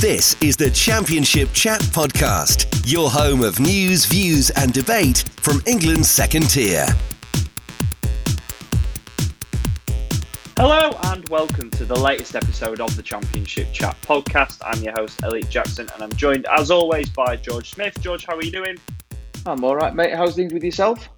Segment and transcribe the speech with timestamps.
[0.00, 6.08] This is the Championship Chat Podcast, your home of news, views, and debate from England's
[6.08, 6.86] second tier.
[10.56, 14.58] Hello and welcome to the latest episode of the Championship Chat podcast.
[14.64, 18.00] I'm your host, Elliott Jackson, and I'm joined as always by George Smith.
[18.00, 18.76] George, how are you doing?
[19.46, 20.14] I'm all right, mate.
[20.14, 21.08] How's things with yourself?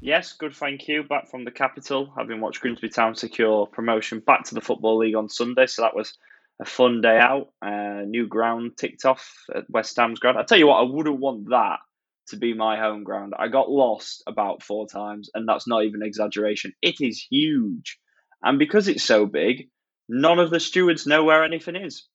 [0.00, 1.02] Yes, good, thank you.
[1.02, 5.14] Back from the capital, having watched Grimsby Town secure promotion back to the Football League
[5.14, 6.14] on Sunday, so that was
[6.60, 7.48] a fun day out.
[7.60, 10.38] Uh, new ground ticked off at West Ham's ground.
[10.38, 11.80] I tell you what, I wouldn't want that
[12.28, 13.34] to be my home ground.
[13.38, 16.72] I got lost about four times, and that's not even exaggeration.
[16.80, 17.98] It is huge,
[18.42, 19.68] and because it's so big,
[20.08, 22.06] none of the stewards know where anything is.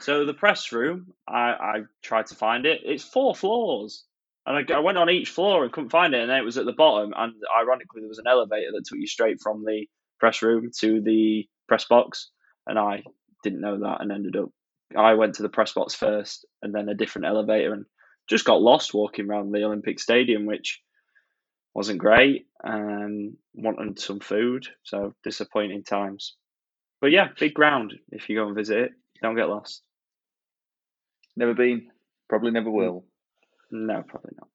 [0.00, 2.82] So the press room, I, I tried to find it.
[2.84, 4.04] It's four floors.
[4.44, 6.58] And I, I, went on each floor and couldn't find it, and then it was
[6.58, 7.12] at the bottom.
[7.16, 9.88] And ironically, there was an elevator that took you straight from the
[10.20, 12.30] press room to the press box,
[12.66, 13.02] and I
[13.46, 14.50] didn't know that, and ended up.
[14.96, 17.86] I went to the press box first, and then a different elevator, and
[18.28, 20.80] just got lost walking around the Olympic Stadium, which
[21.74, 22.46] wasn't great.
[22.62, 26.34] And wanted some food, so disappointing times.
[27.00, 27.94] But yeah, big ground.
[28.10, 29.82] If you go and visit it, don't get lost.
[31.36, 31.88] Never been,
[32.28, 32.74] probably never mm.
[32.74, 33.04] will.
[33.70, 34.48] No, probably not.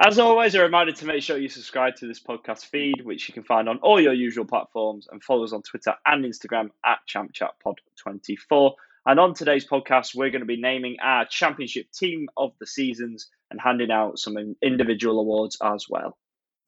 [0.00, 3.34] As always, a reminder to make sure you subscribe to this podcast feed, which you
[3.34, 6.98] can find on all your usual platforms, and follow us on Twitter and Instagram at
[7.08, 8.72] ChampChatPod24.
[9.06, 13.28] And on today's podcast, we're going to be naming our championship team of the seasons
[13.52, 16.18] and handing out some individual awards as well.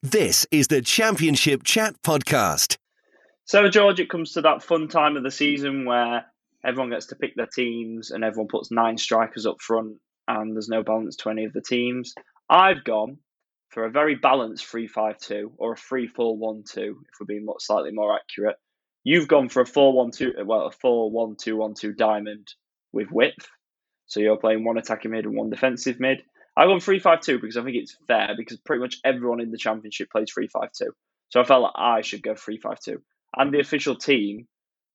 [0.01, 2.77] This is the Championship Chat Podcast.
[3.43, 6.25] So, George, it comes to that fun time of the season where
[6.63, 9.97] everyone gets to pick their teams and everyone puts nine strikers up front
[10.29, 12.13] and there's no balance to any of the teams.
[12.49, 13.17] I've gone
[13.69, 17.25] for a very balanced 3 5 2 or a 3 4 1 2, if we're
[17.25, 18.55] being slightly more accurate.
[19.03, 22.47] You've gone for a 4 1 2, well, a 4 1 2 1 2 diamond
[22.93, 23.47] with width.
[24.05, 26.23] So you're playing one attacking mid and one defensive mid.
[26.55, 29.51] I've gone 3 5 2 because I think it's fair because pretty much everyone in
[29.51, 30.85] the championship plays 3 5 2.
[31.29, 33.01] So I felt like I should go 3 5 2.
[33.35, 34.47] And the official team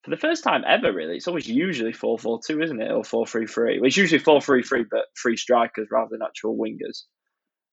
[0.04, 2.90] for the first time ever, really, it's always usually 4 4 2, isn't it?
[2.90, 3.80] Or 4 3 3.
[3.82, 7.04] It's usually 4 3 3, but three strikers rather than actual wingers.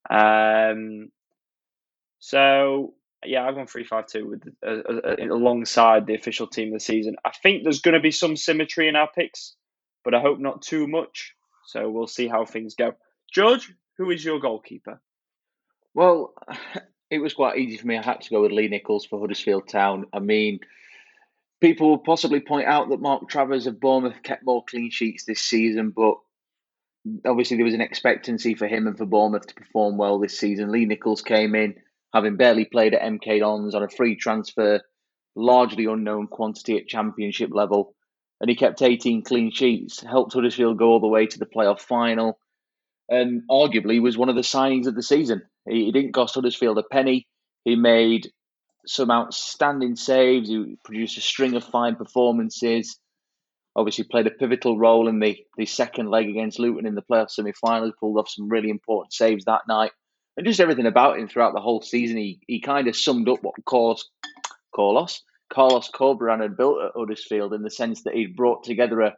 [0.09, 1.11] Um,
[2.19, 2.93] so,
[3.25, 6.79] yeah, I've gone three five two with uh, uh, alongside the official team of the
[6.79, 7.15] season.
[7.23, 9.55] I think there's going to be some symmetry in our picks,
[10.03, 11.35] but I hope not too much.
[11.65, 12.93] So we'll see how things go.
[13.31, 15.01] George, who is your goalkeeper?
[15.93, 16.33] Well,
[17.09, 17.97] it was quite easy for me.
[17.97, 20.05] I had to go with Lee Nicholls for Huddersfield Town.
[20.13, 20.59] I mean,
[21.61, 25.41] People will possibly point out that Mark Travers of Bournemouth kept more clean sheets this
[25.41, 26.15] season, but
[27.25, 30.71] obviously there was an expectancy for him and for Bournemouth to perform well this season.
[30.71, 31.75] Lee Nicholls came in,
[32.13, 34.81] having barely played at MK Dons on a free transfer,
[35.35, 37.95] largely unknown quantity at championship level,
[38.41, 41.81] and he kept 18 clean sheets, helped Huddersfield go all the way to the playoff
[41.81, 42.39] final,
[43.09, 45.41] and arguably was one of the signings of the season.
[45.67, 47.27] He, he didn't cost Huddersfield a penny.
[47.65, 48.31] He made
[48.85, 50.49] some outstanding saves.
[50.49, 52.97] He produced a string of fine performances.
[53.79, 57.31] Obviously, played a pivotal role in the, the second leg against Luton in the playoff
[57.31, 57.94] semi final.
[57.97, 59.91] Pulled off some really important saves that night.
[60.35, 63.39] And just everything about him throughout the whole season, he, he kind of summed up
[63.41, 64.03] what Carlos,
[64.75, 69.16] Carlos, Carlos Corberán had built at Huddersfield in the sense that he'd brought together a,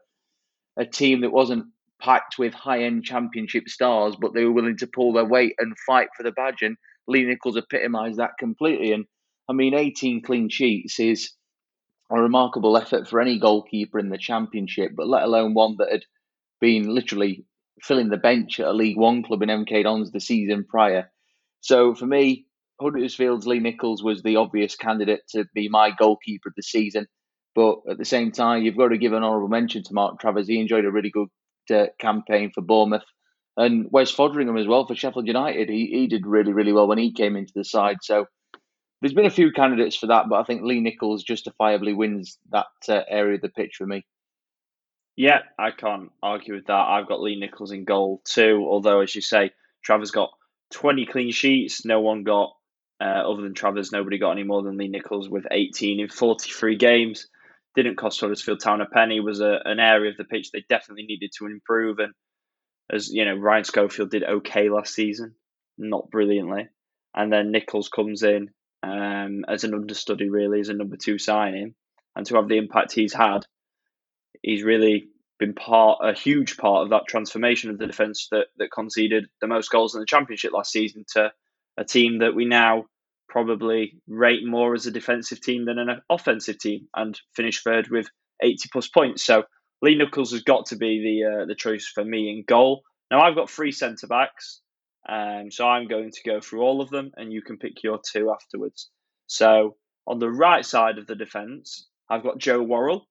[0.78, 1.66] a team that wasn't
[2.00, 5.76] packed with high end championship stars, but they were willing to pull their weight and
[5.88, 6.62] fight for the badge.
[6.62, 6.78] And
[7.08, 8.92] Lee Nicholls epitomised that completely.
[8.92, 9.06] And
[9.50, 11.32] I mean, 18 clean sheets is
[12.12, 16.04] a remarkable effort for any goalkeeper in the championship, but let alone one that had
[16.60, 17.46] been literally
[17.82, 21.12] filling the bench at a League One club in MK Dons the season prior.
[21.62, 22.46] So for me,
[22.82, 27.08] Huddersfield's Lee Nicholls was the obvious candidate to be my goalkeeper of the season.
[27.54, 30.48] But at the same time, you've got to give an honourable mention to Mark Travers.
[30.48, 31.28] He enjoyed a really good
[31.74, 33.04] uh, campaign for Bournemouth.
[33.58, 35.70] And Wes Foderingham as well for Sheffield United.
[35.70, 37.98] He, he did really, really well when he came into the side.
[38.02, 38.26] So
[39.02, 42.68] there's been a few candidates for that, but I think Lee Nicholls justifiably wins that
[42.88, 44.06] uh, area of the pitch for me.
[45.16, 46.74] Yeah, I can't argue with that.
[46.74, 49.52] I've got Lee Nicholls in goal too, although, as you say,
[49.84, 50.30] Travers got
[50.72, 51.84] 20 clean sheets.
[51.84, 52.53] No one got,
[53.02, 56.76] uh, other than Travers, nobody got any more than Lee Nicholls with 18 in 43
[56.78, 57.28] games.
[57.76, 59.20] Didn't cost Huddersfield Town a penny.
[59.20, 62.00] Was a, an area of the pitch they definitely needed to improve.
[62.00, 62.14] And
[62.92, 65.36] as you know, Ryan Schofield did okay last season,
[65.78, 66.70] not brilliantly.
[67.16, 68.50] And then Nicholls comes in,
[68.84, 71.76] um, as an understudy, really, as a number two signing,
[72.16, 73.46] and to have the impact he's had,
[74.42, 75.08] he's really
[75.40, 79.48] been part, a huge part of that transformation of the defence that, that conceded the
[79.48, 81.32] most goals in the championship last season to
[81.78, 82.86] a team that we now
[83.28, 88.08] probably rate more as a defensive team than an offensive team and finish third with
[88.42, 89.24] 80 plus points.
[89.24, 89.44] So
[89.82, 92.84] Lee Nicholls has got to be the uh, the choice for me in goal.
[93.10, 94.62] Now I've got three centre backs,
[95.11, 97.99] um, so I'm going to go through all of them, and you can pick your
[97.99, 98.90] two afterwards.
[99.28, 99.75] So
[100.08, 103.05] on the right side of the defence, I've got Joe Worrall,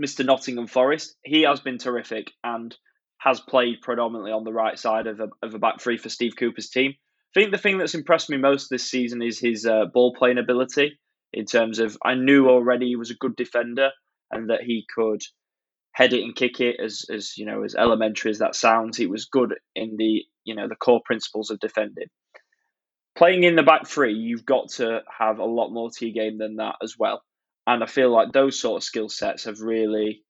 [0.00, 0.24] Mr.
[0.24, 1.14] Nottingham Forest.
[1.22, 2.74] He has been terrific and
[3.18, 6.32] has played predominantly on the right side of a, of a back three for Steve
[6.38, 6.94] Cooper's team.
[7.36, 10.38] I think the thing that's impressed me most this season is his uh, ball playing
[10.38, 10.98] ability.
[11.34, 13.90] In terms of, I knew already he was a good defender
[14.30, 15.20] and that he could
[15.92, 18.96] head it and kick it as as you know as elementary as that sounds.
[18.96, 22.08] He was good in the you know the core principles of defending.
[23.16, 26.38] Playing in the back three, you've got to have a lot more to your game
[26.38, 27.22] than that as well.
[27.66, 30.22] And I feel like those sort of skill sets have really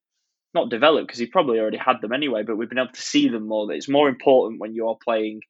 [0.54, 3.28] not developed because he probably already had them anyway, but we've been able to see
[3.28, 3.66] them more.
[3.66, 5.42] That it's more important when you're playing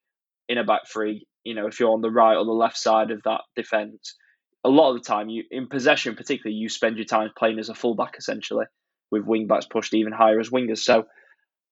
[0.48, 3.10] in a back three, you know, if you're on the right or the left side
[3.10, 4.16] of that defence.
[4.62, 7.70] A lot of the time, you in possession, particularly, you spend your time playing as
[7.70, 8.66] a fullback essentially,
[9.10, 10.78] with wing backs pushed even higher as wingers.
[10.78, 11.06] So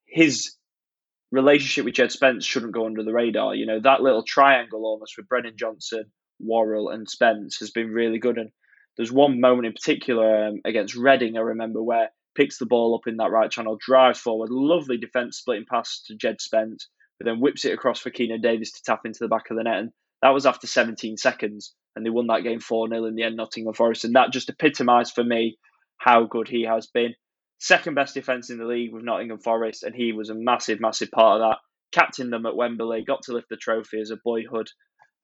[0.07, 0.55] his
[1.31, 3.55] relationship with Jed Spence shouldn't go under the radar.
[3.55, 6.05] You know, that little triangle almost with Brennan Johnson,
[6.41, 8.39] Worrall, and Spence has been really good.
[8.39, 8.51] And
[8.97, 13.09] there's one moment in particular um, against Reading, I remember, where picks the ball up
[13.11, 16.89] in that right channel, drives forward, lovely defence splitting pass to Jed Spence,
[17.19, 19.65] but then whips it across for Keinan Davis to tap into the back of the
[19.65, 19.79] net.
[19.79, 19.91] And
[20.23, 23.37] that was after 17 seconds, and they won that game 4 0 in the end,
[23.37, 24.05] Nottingham Forest.
[24.05, 25.59] And that just epitomised for me
[25.97, 27.15] how good he has been.
[27.59, 31.11] Second best defence in the league with Nottingham Forest, and he was a massive, massive
[31.11, 31.59] part of that.
[31.93, 34.69] Captained them at Wembley, got to lift the trophy as a boyhood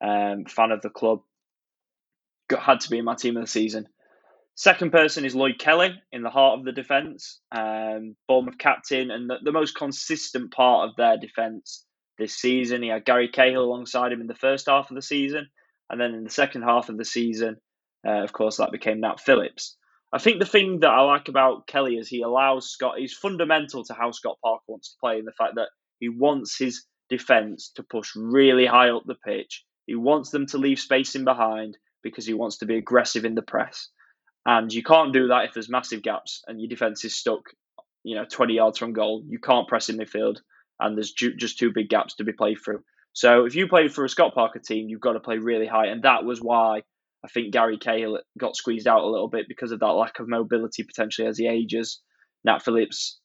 [0.03, 1.21] um, fan of the club
[2.49, 3.87] got, had to be in my team of the season.
[4.57, 9.29] Second person is Lloyd Kelly in the heart of the defence, um, Bournemouth captain, and
[9.29, 11.85] the, the, most consistent part of their defence
[12.19, 12.83] this season.
[12.83, 15.49] He had Gary Cahill alongside him in the first half of the season,
[15.91, 17.57] and then in the second half of the season,
[18.07, 19.77] uh, of course, that became Nat Phillips.
[20.15, 23.83] I think the thing that I like about Kelly is he allows Scott, he's fundamental
[23.83, 27.73] to how Scott Parker wants to play in the fact that he wants his defence
[27.75, 29.65] to push really high up the pitch.
[29.87, 33.35] He wants them to leave space in behind because he wants to be aggressive in
[33.35, 33.89] the press.
[34.47, 37.43] And you can't do that if there's massive gaps and your defence is stuck,
[38.05, 39.25] you know, 20 yards from goal.
[39.27, 40.37] You can't press in midfield
[40.79, 42.85] and there's ju- just two big gaps to be played through.
[43.15, 45.87] So if you play for a Scott Parker team, you've got to play really high.
[45.87, 46.83] And that was why
[47.25, 50.29] I think Gary Cahill got squeezed out a little bit because of that lack of
[50.29, 52.00] mobility potentially as he ages.
[52.44, 53.19] Nat Phillips,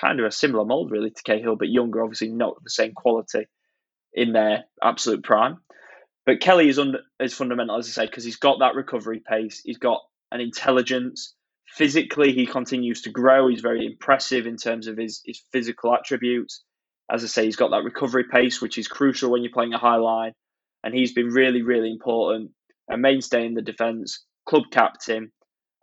[0.00, 3.46] kind of a similar mould really to Cahill, but younger, obviously not the same quality
[4.12, 5.58] in their absolute prime.
[6.26, 9.60] But Kelly is under, is fundamental, as I said, because he's got that recovery pace.
[9.64, 10.00] He's got
[10.32, 11.34] an intelligence.
[11.66, 13.48] Physically, he continues to grow.
[13.48, 16.64] He's very impressive in terms of his, his physical attributes.
[17.10, 19.78] As I say, he's got that recovery pace, which is crucial when you're playing a
[19.78, 20.32] high line.
[20.82, 22.50] And he's been really, really important,
[22.90, 25.32] a mainstay in the defence, club captain.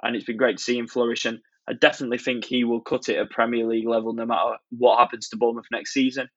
[0.04, 1.26] And it's been great to see him flourish.
[1.26, 1.40] And
[1.70, 5.30] I definitely think he will cut it at Premier League level no matter what happens
[5.30, 6.28] to Bournemouth next season.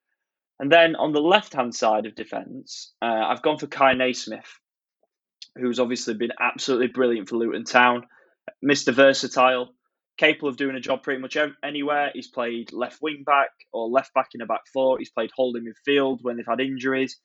[0.61, 4.61] And then on the left hand side of defence, uh, I've gone for Kai Naismith,
[5.56, 8.06] who's obviously been absolutely brilliant for Luton Town.
[8.64, 8.93] Mr.
[8.93, 9.75] Versatile,
[10.16, 12.11] capable of doing a job pretty much anywhere.
[12.14, 14.99] He's played left wing back or left back in a back four.
[14.99, 17.19] He's played holding midfield when they've had injuries.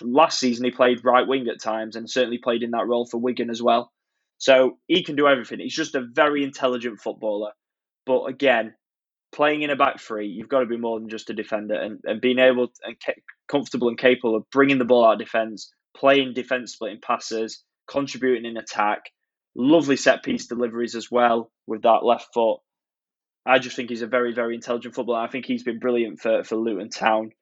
[0.00, 3.18] Last season, he played right wing at times and certainly played in that role for
[3.18, 3.92] Wigan as well.
[4.38, 5.60] So he can do everything.
[5.60, 7.52] He's just a very intelligent footballer.
[8.06, 8.74] But again,
[9.32, 12.00] playing in a back three, you've got to be more than just a defender, and,
[12.04, 15.18] and being able to, and ca- comfortable and capable of bringing the ball out of
[15.18, 19.10] defence, playing defence splitting passes, contributing in attack,
[19.54, 22.60] lovely set piece deliveries as well with that left foot.
[23.46, 25.20] I just think he's a very, very intelligent footballer.
[25.20, 27.32] I think he's been brilliant for, for Luton Town.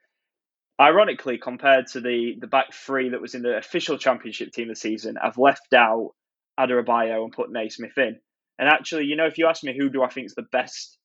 [0.81, 4.81] Ironically, compared to the, the back three that was in the official championship team this
[4.81, 6.13] season, I've left out
[6.59, 8.19] Adarabioyo and put Naismith in.
[8.59, 10.99] And actually, you know, if you ask me who do I think is the best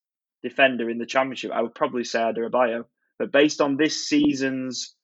[0.44, 2.86] defender in the championship, I would probably say Adarabioyo.
[3.18, 4.96] But based on this season's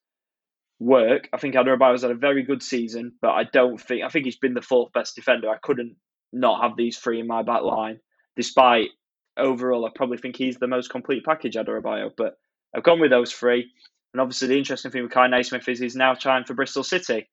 [0.79, 4.25] work, I think Adarabioyo's had a very good season, but I don't think I think
[4.25, 5.49] he's been the fourth best defender.
[5.49, 5.95] I couldn't
[6.31, 7.99] not have these three in my back line,
[8.35, 8.89] despite
[9.37, 12.11] overall I probably think he's the most complete package, Adarabioyo.
[12.15, 12.35] But
[12.75, 13.71] I've gone with those three.
[14.13, 17.29] And obviously the interesting thing with Kai Naismith is he's now trying for Bristol City.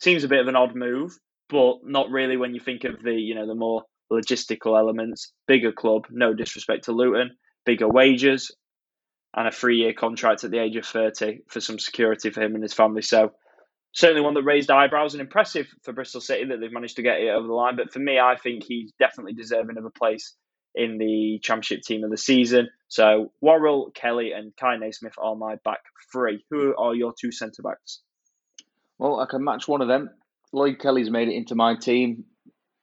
[0.00, 3.14] Seems a bit of an odd move, but not really when you think of the,
[3.14, 5.32] you know, the more logistical elements.
[5.46, 8.50] Bigger club, no disrespect to Luton, bigger wages,
[9.36, 12.54] and a three year contract at the age of 30 for some security for him
[12.54, 13.02] and his family.
[13.02, 13.32] So,
[13.92, 17.20] certainly one that raised eyebrows and impressive for Bristol City that they've managed to get
[17.20, 17.76] it over the line.
[17.76, 20.34] But for me, I think he's definitely deserving of a place
[20.74, 22.68] in the championship team of the season.
[22.88, 25.80] So, Worrall, Kelly, and Kai Naismith are my back
[26.12, 26.44] three.
[26.50, 28.00] Who are your two centre backs?
[28.98, 30.10] Well, I can match one of them.
[30.52, 32.24] Lloyd Kelly's made it into my team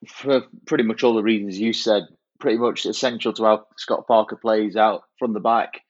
[0.08, 2.04] for pretty much all the reasons you said.
[2.40, 5.82] pretty much essential to how Scott Parker plays out from the back.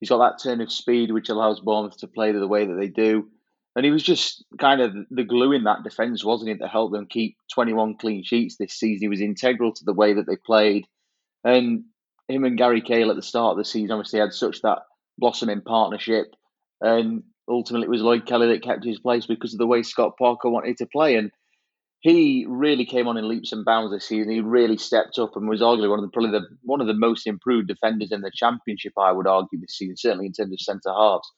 [0.00, 2.88] He's got that turn of speed which allows Bournemouth to play the way that they
[2.88, 3.28] do.
[3.74, 6.92] And he was just kind of the glue in that defence, wasn't it, that helped
[6.92, 9.04] them keep 21 clean sheets this season.
[9.04, 10.86] He was integral to the way that they played.
[11.44, 11.84] And
[12.28, 14.80] him and Gary Cahill at the start of the season obviously had such that
[15.18, 16.26] blossoming partnership.
[16.80, 20.16] And ultimately, it was Lloyd Kelly that kept his place because of the way Scott
[20.18, 21.16] Parker wanted to play.
[21.16, 21.30] And
[22.00, 24.32] he really came on in leaps and bounds this season.
[24.32, 26.94] He really stepped up and was arguably one of the probably the one of the
[26.94, 28.92] most improved defenders in the championship.
[28.98, 31.30] I would argue this season, certainly in terms of centre halves.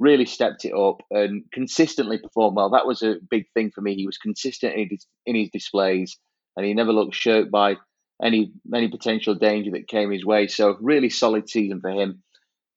[0.00, 2.70] Really stepped it up and consistently performed well.
[2.70, 3.94] That was a big thing for me.
[3.94, 6.16] He was consistent in his, in his displays,
[6.56, 7.76] and he never looked shirked by
[8.22, 10.46] any any potential danger that came his way.
[10.46, 12.22] So really solid season for him.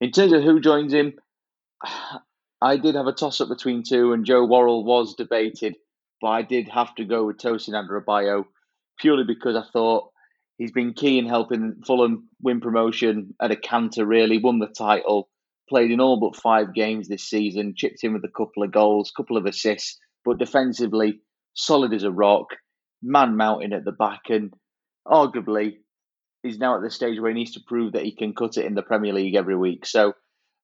[0.02, 1.14] In terms of who joins him,
[2.62, 5.76] I did have a toss up between two, and Joe Worrall was debated
[6.24, 8.46] but I did have to go with Tosin Adarabioyo
[8.98, 10.10] purely because I thought
[10.58, 15.28] he's been key in helping Fulham win promotion at a canter, really, won the title,
[15.68, 19.12] played in all but five games this season, chipped in with a couple of goals,
[19.12, 21.20] couple of assists, but defensively,
[21.56, 22.48] solid as a rock,
[23.02, 24.54] man mountain at the back, and
[25.08, 25.78] arguably
[26.44, 28.66] he's now at the stage where he needs to prove that he can cut it
[28.66, 29.86] in the Premier League every week.
[29.86, 30.14] So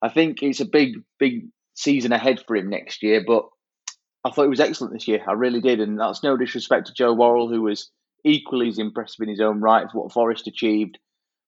[0.01, 3.45] I think it's a big, big season ahead for him next year, but
[4.25, 5.23] I thought he was excellent this year.
[5.27, 7.89] I really did, and that's no disrespect to Joe Worrall, who was
[8.25, 10.99] equally as impressive in his own right for what Forest achieved.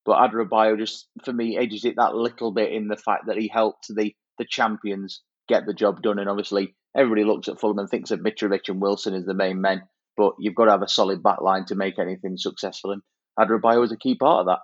[0.06, 3.48] But Adarabioyo just, for me, edges it that little bit in the fact that he
[3.48, 6.18] helped the the champions get the job done.
[6.18, 9.62] And obviously, everybody looks at Fulham and thinks of Mitrovic and Wilson as the main
[9.62, 9.84] men.
[10.22, 12.92] But you've got to have a solid back line to make anything successful.
[12.92, 13.02] And
[13.40, 14.60] Adarabioyo was a key part of that.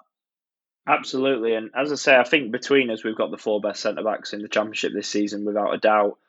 [0.88, 1.56] Absolutely.
[1.56, 4.34] And as I say, I think between us, we've got the four best centre backs
[4.34, 6.20] in the Championship this season, without a doubt.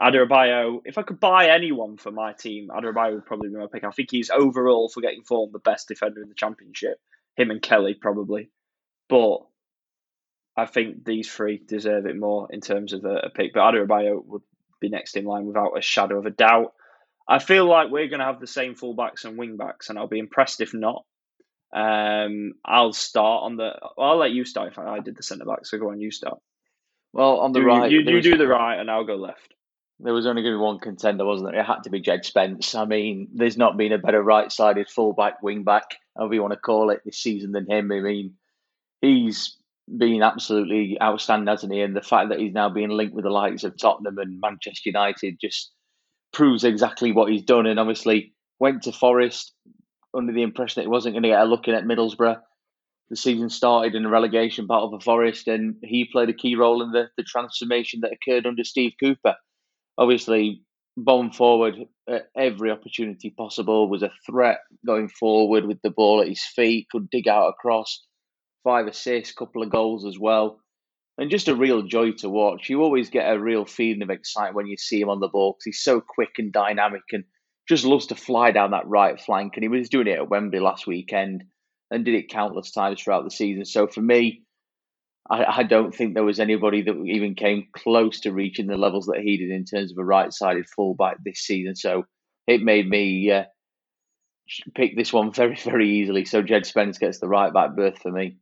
[0.00, 3.82] Adarabioyo, if I could buy anyone for my team, Adarabioyo would probably be my pick.
[3.82, 7.00] I think he's overall, for getting form, the best defender in the championship.
[7.34, 8.48] Him and Kelly, probably.
[9.08, 9.38] But
[10.56, 13.54] I think these three deserve it more in terms of a, a pick.
[13.54, 14.42] But Adarabioyo would
[14.80, 16.74] be next in line without a shadow of a doubt.
[17.28, 20.18] I feel like we're going to have the same fullbacks and wingbacks, and I'll be
[20.18, 21.04] impressed if not.
[21.74, 23.72] Um, I'll start on the.
[23.98, 25.66] I'll let you start if I, I did the centre back.
[25.66, 26.38] So go on, you start.
[27.12, 29.54] Well, on the right, you, you, you do the right, and I'll go left
[30.00, 31.60] there was only going to be one contender, wasn't there?
[31.60, 32.74] It had to be Jed Spence.
[32.74, 35.82] I mean, there's not been a better right-sided fullback, wingback,
[36.16, 37.90] however you want to call it, this season than him.
[37.90, 38.34] I mean,
[39.00, 39.56] he's
[39.88, 41.80] been absolutely outstanding, hasn't he?
[41.80, 44.90] And the fact that he's now being linked with the likes of Tottenham and Manchester
[44.90, 45.72] United just
[46.38, 47.66] proves exactly what he's done.
[47.66, 49.52] And obviously, went to Forest
[50.16, 52.40] under the impression that he wasn't going to get a look in at Middlesbrough.
[53.10, 56.82] The season started in a relegation battle for Forest, and he played a key role
[56.82, 59.34] in the, the transformation that occurred under Steve Cooper
[59.98, 60.62] obviously
[60.96, 61.74] bomb forward
[62.08, 66.86] at every opportunity possible, was a threat going forward with the ball at his feet,
[66.90, 68.04] could dig out across,
[68.64, 70.60] five assists, couple of goals as well.
[71.18, 72.70] And just a real joy to watch.
[72.70, 75.52] You always get a real feeling of excitement when you see him on the ball
[75.52, 77.24] because he's so quick and dynamic and
[77.68, 79.54] just loves to fly down that right flank.
[79.56, 81.42] And he was doing it at Wembley last weekend
[81.90, 83.64] and did it countless times throughout the season.
[83.64, 84.44] So for me,
[85.28, 89.06] I, I don't think there was anybody that even came close to reaching the levels
[89.06, 91.74] that he did in terms of a right-sided fullback this season.
[91.74, 92.04] So
[92.46, 93.44] it made me uh,
[94.74, 96.24] pick this one very, very easily.
[96.24, 98.38] So Jed Spence gets the right back berth for me.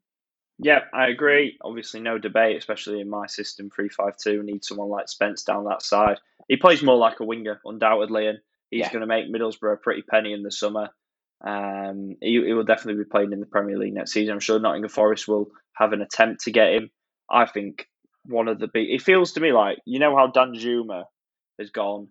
[0.58, 1.58] Yeah, I agree.
[1.62, 4.42] Obviously, no debate, especially in my system, three five two.
[4.42, 6.18] Need someone like Spence down that side.
[6.48, 8.38] He plays more like a winger, undoubtedly, and
[8.70, 8.92] he's yeah.
[8.92, 10.88] going to make Middlesbrough a pretty penny in the summer.
[11.44, 14.32] Um, he, he will definitely be playing in the Premier League next season.
[14.32, 16.90] I'm sure Nottingham Forest will have an attempt to get him.
[17.30, 17.86] I think
[18.24, 18.88] one of the big.
[18.88, 21.04] It feels to me like you know how Danjuma
[21.58, 22.08] has gone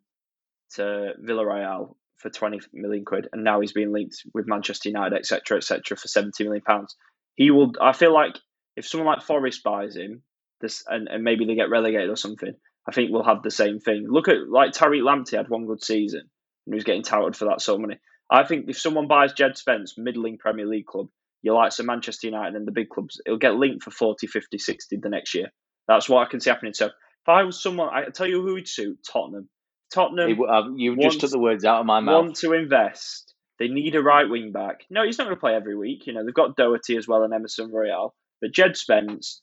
[0.75, 5.57] to Villarreal for 20 million quid, and now he's being linked with Manchester United, etc.,
[5.57, 6.95] etc., for 70 million pounds.
[7.35, 7.73] He will.
[7.81, 8.37] I feel like
[8.75, 10.23] if someone like Forest buys him,
[10.61, 12.53] this and, and maybe they get relegated or something,
[12.87, 14.07] I think we'll have the same thing.
[14.09, 17.45] Look at like Tariq Lamptey had one good season and he was getting touted for
[17.45, 17.99] that sort of money.
[18.29, 21.07] I think if someone buys Jed Spence, middling Premier League club,
[21.43, 24.57] your likes of Manchester United and the big clubs, it'll get linked for 40, 50,
[24.57, 25.51] 60 the next year.
[25.87, 26.73] That's what I can see happening.
[26.73, 29.47] So if I was someone, I tell you who would suit Tottenham.
[29.93, 30.39] Tottenham.
[30.41, 32.25] Uh, you just took the words out of my mouth.
[32.25, 33.34] Want to invest.
[33.59, 34.81] They need a right wing back.
[34.89, 36.07] No, he's not going to play every week.
[36.07, 38.13] You know, they've got Doherty as well and Emerson Royal.
[38.41, 39.41] But Jed Spence,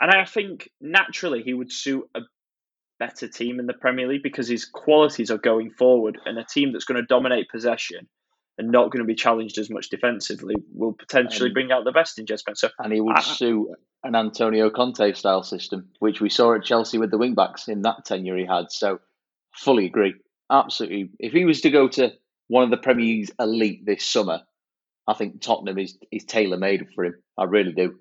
[0.00, 2.20] and I think naturally he would suit a
[2.98, 6.72] better team in the Premier League because his qualities are going forward and a team
[6.72, 8.06] that's going to dominate possession
[8.58, 12.18] and not going to be challenged as much defensively will potentially bring out the best
[12.18, 12.62] in Jed Spence.
[12.78, 13.68] And he would I, suit
[14.04, 17.82] an Antonio Conte style system, which we saw at Chelsea with the wing backs in
[17.82, 18.70] that tenure he had.
[18.70, 19.00] So
[19.54, 20.14] fully agree.
[20.50, 21.10] Absolutely.
[21.18, 22.12] If he was to go to
[22.48, 24.40] one of the Premier League's elite this summer,
[25.06, 27.14] I think Tottenham is is tailor made for him.
[27.38, 27.96] I really do.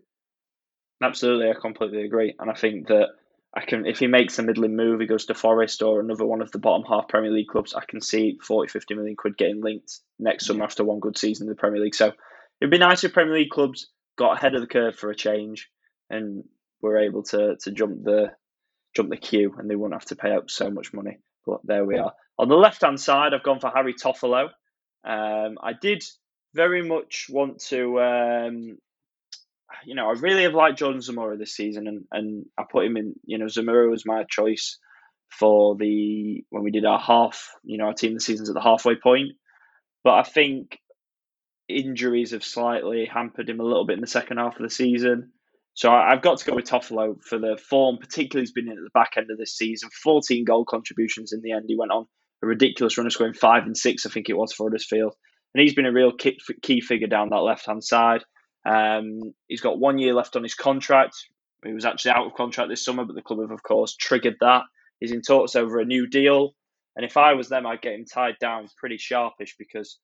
[1.02, 3.10] Absolutely, I completely agree, and I think that
[3.56, 6.42] I can if he makes a middling move, he goes to Forest or another one
[6.42, 7.74] of the bottom half Premier League clubs.
[7.74, 11.46] I can see 40, 50 million quid getting linked next summer after one good season
[11.46, 11.96] in the Premier League.
[11.96, 12.14] So
[12.60, 15.70] it'd be nice if Premier League clubs got ahead of the curve for a change
[16.10, 16.44] and
[16.82, 18.32] were able to to jump the
[18.96, 21.20] jump the queue and they wouldn't have to pay out so much money.
[21.46, 22.14] But there we are.
[22.40, 24.50] On the left hand side, I've gone for Harry Toffolo.
[25.06, 26.04] Um, I did
[26.54, 28.78] very much want to, um,
[29.86, 32.98] you know, I really have liked Jordan Zemura this season, and, and I put him
[32.98, 33.16] in.
[33.26, 34.80] You know, Zemura was my choice
[35.30, 38.62] for the when we did our half, you know, our team the season's at the
[38.62, 39.34] halfway point.
[40.04, 40.80] But I think
[41.68, 45.32] injuries have slightly hampered him a little bit in the second half of the season.
[45.76, 48.84] So I've got to go with Toffolo for the form, particularly he's been in at
[48.84, 49.90] the back end of this season.
[50.04, 51.66] 14 goal contributions in the end.
[51.68, 52.06] He went on
[52.44, 55.16] a ridiculous run of scoring five and six, I think it was for Huddersfield.
[55.56, 58.24] And he's been a real key figure down that left hand side.
[58.66, 61.16] Um, he's got one year left on his contract.
[61.66, 64.38] He was actually out of contract this summer, but the club have, of course, triggered
[64.42, 64.64] that.
[65.00, 66.54] He's in talks over a new deal.
[66.96, 69.98] And if I was them, I'd get him tied down pretty sharpish because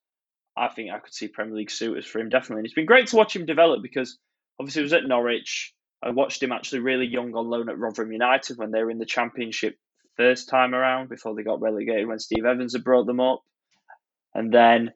[0.56, 2.60] I think I could see Premier League suitors for him definitely.
[2.60, 4.18] And it's been great to watch him develop because
[4.58, 5.74] obviously he was at Norwich.
[6.02, 8.98] I watched him actually really young on loan at Rotherham United when they were in
[8.98, 9.76] the Championship
[10.20, 13.40] first time around before they got relegated when Steve Evans had brought them up.
[14.34, 14.90] And then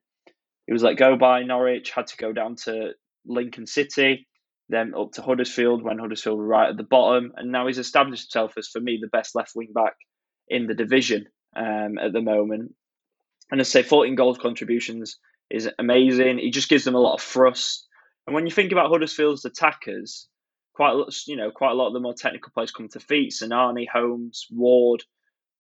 [0.69, 2.91] it was let go by Norwich, had to go down to
[3.25, 4.29] Lincoln City,
[4.69, 7.33] then up to Huddersfield when Huddersfield were right at the bottom.
[7.37, 9.95] And now he's established himself as, for me, the best left wing back
[10.49, 11.25] in the division
[11.57, 12.75] um, at the moment.
[13.51, 15.19] And I say 14 goals contributions
[15.51, 16.37] is amazing.
[16.39, 17.89] He just gives them a lot of thrust.
[18.27, 20.29] And when you think about Huddersfield's attackers,
[20.75, 23.01] quite a lot, you know, quite a lot of the more technical players come to
[23.01, 23.33] feet.
[23.33, 25.03] Sinani, Holmes, Ward.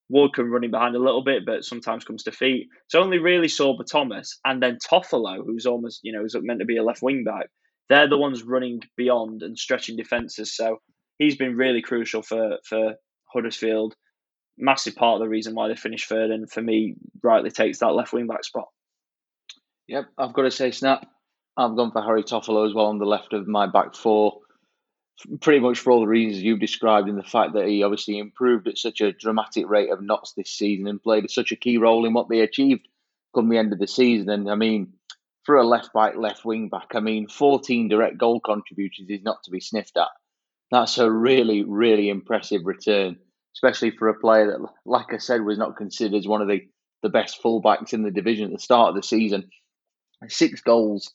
[0.08, 2.68] Ward can run in behind a little bit, but sometimes comes to feet.
[2.88, 6.66] So only really Sorba Thomas and then Toffolo, who's almost, you know, is meant to
[6.66, 7.46] be a left wing back.
[7.88, 10.54] They're the ones running beyond and stretching defences.
[10.54, 10.78] So
[11.18, 12.94] he's been really crucial for for
[13.32, 13.94] Huddersfield.
[14.56, 17.94] Massive part of the reason why they finished third, and for me, rightly takes that
[17.94, 18.68] left wing back spot.
[19.88, 21.06] Yep, I've got to say, Snap.
[21.56, 24.40] I've gone for Harry Toffolo as well on the left of my back four.
[25.40, 28.66] Pretty much for all the reasons you've described, in the fact that he obviously improved
[28.66, 32.04] at such a dramatic rate of knots this season and played such a key role
[32.04, 32.86] in what they achieved
[33.34, 34.30] come the end of the season.
[34.30, 34.94] And I mean,
[35.44, 39.42] for a left back, left wing back, I mean, 14 direct goal contributions is not
[39.44, 40.08] to be sniffed at.
[40.70, 43.16] That's a really, really impressive return,
[43.54, 46.60] especially for a player that, like I said, was not considered as one of the,
[47.02, 49.50] the best fullbacks in the division at the start of the season.
[50.28, 51.12] Six goals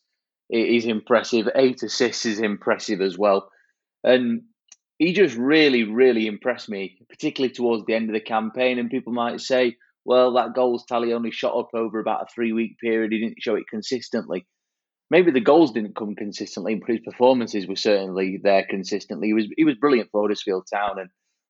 [0.49, 1.49] is impressive.
[1.55, 3.49] Eight assists is impressive as well.
[4.03, 4.43] And
[4.97, 8.79] he just really, really impressed me, particularly towards the end of the campaign.
[8.79, 12.51] And people might say, well, that goals tally only shot up over about a three
[12.51, 13.11] week period.
[13.11, 14.45] He didn't show it consistently.
[15.11, 19.27] Maybe the goals didn't come consistently, but his performances were certainly there consistently.
[19.27, 21.09] He was he was brilliant for Huddersfield Town, and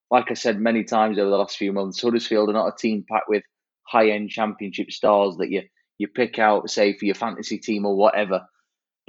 [0.10, 3.04] like I said many times over the last few months, Huddersfield are not a team
[3.10, 3.44] packed with
[3.86, 5.64] high end Championship stars that you
[5.98, 8.46] you pick out, say for your fantasy team or whatever.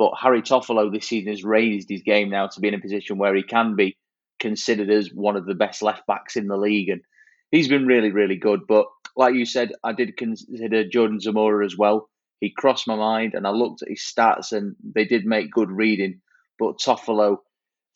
[0.00, 3.18] But Harry Toffolo this season has raised his game now to be in a position
[3.18, 3.98] where he can be
[4.38, 6.88] considered as one of the best left backs in the league.
[6.88, 7.02] And
[7.50, 8.60] he's been really, really good.
[8.66, 12.08] But like you said, I did consider Jordan Zemura as well.
[12.40, 15.70] He crossed my mind and I looked at his stats and they did make good
[15.70, 16.22] reading.
[16.58, 17.36] But Toffolo,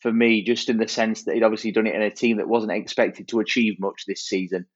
[0.01, 2.47] for me, just in the sense that he'd obviously done it in a team that
[2.47, 4.67] wasn't expected to achieve much this season,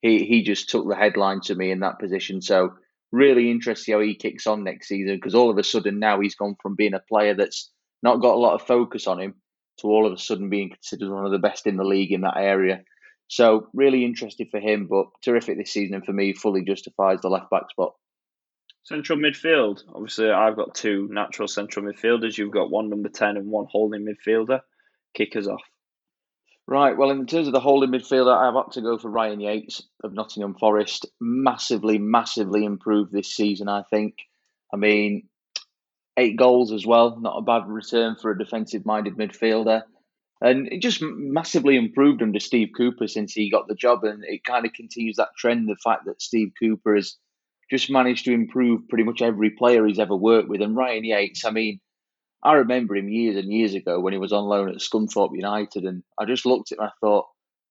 [0.00, 2.42] he, he just took the headline to me in that position.
[2.42, 2.72] So
[3.12, 6.34] really interested how he kicks on next season because all of a sudden now he's
[6.34, 7.70] gone from being a player that's
[8.02, 9.34] not got a lot of focus on him
[9.78, 12.22] to all of a sudden being considered one of the best in the league in
[12.22, 12.82] that area.
[13.28, 17.28] So really interested for him, but terrific this season and for me fully justifies the
[17.28, 17.94] left back spot.
[18.84, 19.82] Central midfield.
[19.94, 22.36] Obviously, I've got two natural central midfielders.
[22.36, 24.60] You've got one number ten and one holding midfielder.
[25.14, 25.62] Kickers off.
[26.68, 26.96] Right.
[26.96, 30.14] Well, in terms of the holding midfielder, I've had to go for Ryan Yates of
[30.14, 31.06] Nottingham Forest.
[31.20, 34.14] Massively, massively improved this season, I think.
[34.72, 35.28] I mean,
[36.16, 37.18] eight goals as well.
[37.20, 39.82] Not a bad return for a defensive minded midfielder.
[40.40, 44.04] And it just massively improved under Steve Cooper since he got the job.
[44.04, 47.16] And it kind of continues that trend the fact that Steve Cooper has
[47.70, 50.60] just managed to improve pretty much every player he's ever worked with.
[50.60, 51.80] And Ryan Yates, I mean,
[52.44, 55.84] I remember him years and years ago when he was on loan at Scunthorpe United,
[55.84, 57.26] and I just looked at him and I thought,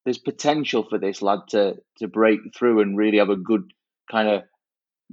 [0.05, 3.71] there's potential for this lad to to break through and really have a good
[4.09, 4.43] kind of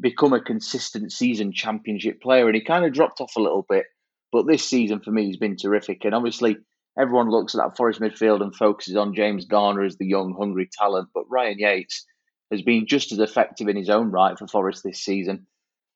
[0.01, 2.47] become a consistent season championship player.
[2.47, 3.85] And he kind of dropped off a little bit,
[4.33, 6.05] but this season for me he's been terrific.
[6.05, 6.57] And obviously,
[6.99, 10.69] everyone looks at that Forest midfield and focuses on James Garner as the young, hungry
[10.73, 12.07] talent, but Ryan Yates
[12.51, 15.47] has been just as effective in his own right for Forest this season.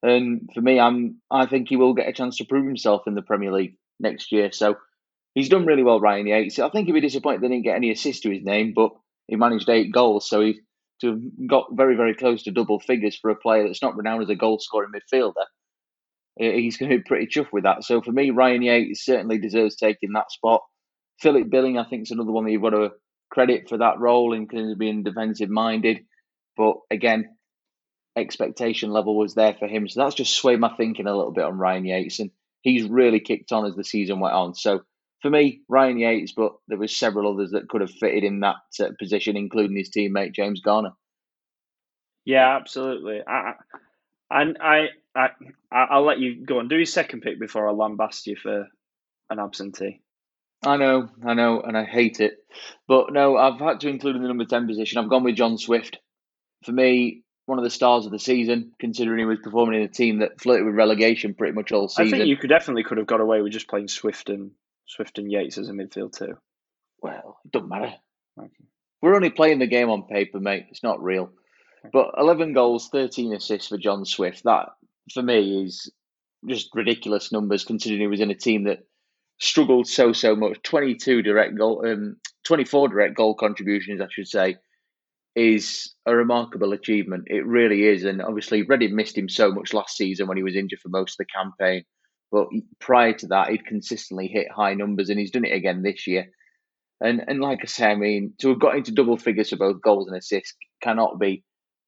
[0.03, 3.15] And for me, I'm I think he will get a chance to prove himself in
[3.15, 4.51] the Premier League next year.
[4.53, 4.77] So
[5.35, 6.59] he's done really well, Ryan Yates.
[6.59, 8.91] I think he'd be disappointed they didn't get any assists to his name, but
[9.29, 10.61] he managed eight goals, so he
[11.01, 14.31] to got very very close to double figures for a player that's not renowned as
[14.31, 15.45] a goal scoring midfielder.
[16.37, 17.85] He's going to be pretty chuffed with that.
[17.85, 20.62] So for me, Ryan Yates certainly deserves taking that spot.
[21.21, 22.91] Philip Billing, I think, is another one that you've got to
[23.31, 25.99] credit for that role in terms of being defensive minded.
[26.57, 27.37] But again,
[28.16, 29.88] expectation level was there for him.
[29.88, 32.20] So that's just swayed my thinking a little bit on Ryan Yates.
[32.20, 34.55] And he's really kicked on as the season went on.
[34.55, 34.83] So
[35.22, 38.57] for me, Ryan Yates, but there was several others that could have fitted in that
[38.81, 40.92] uh, position, including his teammate James Garner.
[42.25, 43.20] Yeah, absolutely.
[43.27, 43.55] I,
[44.31, 45.29] and I, I,
[45.70, 48.68] I'll let you go and do your second pick before I lambast you for
[49.31, 50.01] an absentee.
[50.64, 52.38] I know, I know, and I hate it.
[52.87, 54.98] But no, I've had to include in the number 10 position.
[54.98, 55.98] I've gone with John Swift.
[56.64, 59.89] For me, one of the stars of the season, considering he was performing in a
[59.89, 62.15] team that flirted with relegation pretty much all season.
[62.15, 64.53] I think you could definitely could have got away with just playing Swift and
[64.87, 66.37] Swift and Yates as a midfield too.
[67.01, 67.95] Well, it doesn't matter.
[68.39, 68.65] Okay.
[69.01, 70.67] We're only playing the game on paper, mate.
[70.71, 71.33] It's not real.
[71.85, 71.91] Okay.
[71.93, 74.45] But 11 goals, 13 assists for John Swift.
[74.45, 74.69] That,
[75.13, 75.91] for me, is
[76.49, 78.85] just ridiculous numbers considering he was in a team that
[79.39, 80.63] struggled so so much.
[80.63, 84.57] Twenty two direct goal, um, twenty four direct goal contributions, I should say,
[85.35, 87.25] is a remarkable achievement.
[87.29, 90.57] It really is, and obviously Reading missed him so much last season when he was
[90.57, 91.85] injured for most of the campaign.
[92.31, 92.49] But
[92.81, 96.27] prior to that, he'd consistently hit high numbers, and he's done it again this year.
[97.01, 99.83] And and like I say, I mean, to have got into double figures for both
[99.83, 101.45] goals and assists cannot be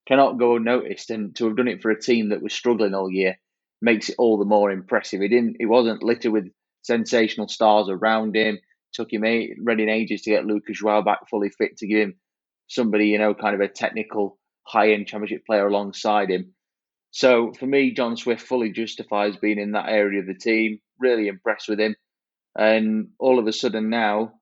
[0.06, 1.10] cannot go unnoticed.
[1.10, 3.38] And to have done it for a team that was struggling all year
[3.80, 5.20] makes it all the more impressive.
[5.20, 5.56] He didn't.
[5.58, 6.48] He wasn't littered with
[6.82, 8.58] sensational stars around him.
[8.92, 12.14] Took him eight, ages to get Lucas João back fully fit to give him
[12.68, 16.54] somebody, you know, kind of a technical high end championship player alongside him.
[17.10, 20.80] So for me, John Swift fully justifies being in that area of the team.
[20.98, 21.94] Really impressed with him.
[22.56, 24.32] And all of a sudden now,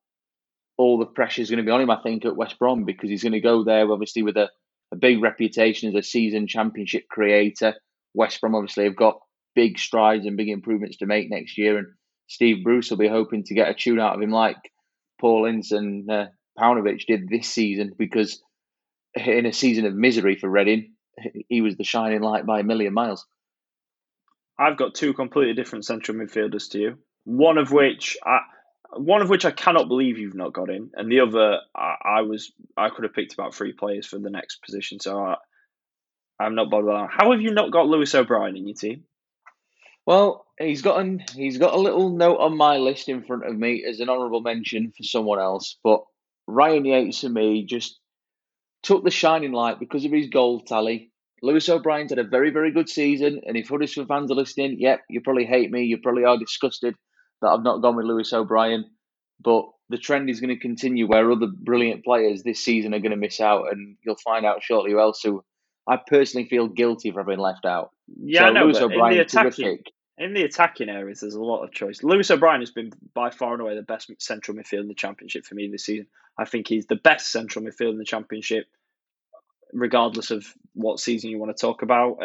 [0.78, 3.10] all the pressure is going to be on him, I think, at West Brom because
[3.10, 4.48] he's going to go there, obviously, with a,
[4.90, 7.74] a big reputation as a season championship creator.
[8.14, 9.20] West Brom obviously have got
[9.54, 11.78] big strides and big improvements to make next year.
[11.78, 11.88] And
[12.26, 14.56] Steve Bruce will be hoping to get a tune out of him like
[15.20, 16.26] Paul Ince and uh,
[16.58, 18.42] Paunovic did this season because
[19.14, 20.92] in a season of misery for Reading,
[21.48, 23.26] he was the shining light by a million miles.
[24.58, 26.98] I've got two completely different central midfielders to you.
[27.24, 28.40] One of which I,
[28.94, 32.22] one of which I cannot believe you've not got in, and the other I, I
[32.22, 35.00] was I could have picked about three players for the next position.
[35.00, 35.36] So I,
[36.38, 36.90] I'm not bothered.
[36.90, 39.04] About How have you not got Lewis O'Brien in your team?
[40.04, 43.56] Well, he's got an, he's got a little note on my list in front of
[43.56, 46.02] me as an honourable mention for someone else, but
[46.46, 47.98] Ryan Yates to me just
[48.82, 51.10] took the shining light because of his goal tally.
[51.42, 55.00] Lewis O'Brien's had a very, very good season, and if Huddersfield fans are listening, yep,
[55.10, 56.94] you probably hate me, you probably are disgusted
[57.40, 58.84] that I've not gone with Lewis O'Brien,
[59.40, 63.10] but the trend is going to continue where other brilliant players this season are going
[63.10, 65.42] to miss out, and you'll find out shortly who else who
[65.88, 67.90] I personally feel guilty for having left out.
[68.06, 68.64] Yeah, so I know.
[68.66, 69.86] Lewis O'Brien, in the attacking, terrific.
[70.22, 72.02] In the attacking areas, there's a lot of choice.
[72.02, 75.44] Lewis O'Brien has been by far and away the best central midfield in the championship
[75.44, 76.06] for me this season.
[76.38, 78.66] I think he's the best central midfield in the championship,
[79.72, 82.18] regardless of what season you want to talk about.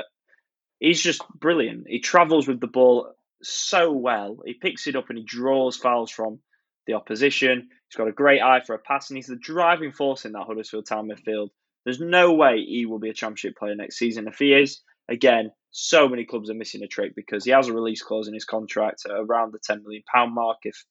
[0.79, 1.87] He's just brilliant.
[1.87, 4.37] He travels with the ball so well.
[4.45, 6.39] He picks it up and he draws fouls from
[6.85, 7.69] the opposition.
[7.89, 10.45] He's got a great eye for a pass, and he's the driving force in that
[10.45, 11.49] Huddersfield Town midfield.
[11.83, 14.27] There's no way he will be a championship player next season.
[14.27, 17.73] If he is, again, so many clubs are missing a trick because he has a
[17.73, 20.83] release clause in his contract around the £10 million mark, if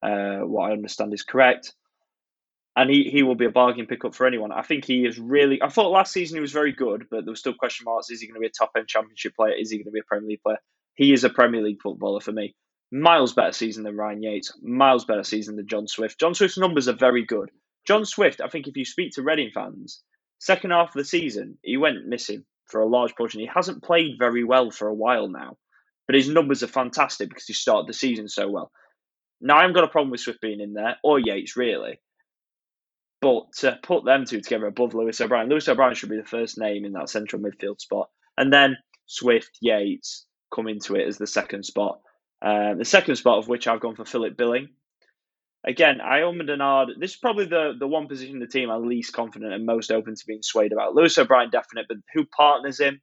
[0.00, 1.74] uh, what I understand is correct.
[2.76, 4.52] And he, he will be a bargain pickup for anyone.
[4.52, 5.60] I think he is really.
[5.60, 8.10] I thought last season he was very good, but there were still question marks.
[8.10, 9.54] Is he going to be a top end championship player?
[9.58, 10.58] Is he going to be a Premier League player?
[10.94, 12.54] He is a Premier League footballer for me.
[12.92, 14.52] Miles better season than Ryan Yates.
[14.62, 16.20] Miles better season than John Swift.
[16.20, 17.50] John Swift's numbers are very good.
[17.88, 20.04] John Swift, I think if you speak to Reading fans,
[20.40, 23.40] Second half of the season, he went missing for a large portion.
[23.40, 25.56] He hasn't played very well for a while now,
[26.06, 28.70] but his numbers are fantastic because he started the season so well.
[29.40, 32.00] Now, I haven't got a problem with Swift being in there, or Yates, really.
[33.20, 36.58] But to put them two together above Lewis O'Brien, Lewis O'Brien should be the first
[36.58, 38.08] name in that central midfield spot.
[38.36, 38.76] And then
[39.06, 42.00] Swift, Yates come into it as the second spot.
[42.40, 44.68] Uh, the second spot of which I've gone for Philip Billing
[45.68, 46.98] again, I am Denard.
[46.98, 49.92] This is probably the, the one position in the team I'm least confident and most
[49.92, 50.94] open to being swayed about.
[50.94, 53.00] Lewis O'Brien, definite, but who partners him?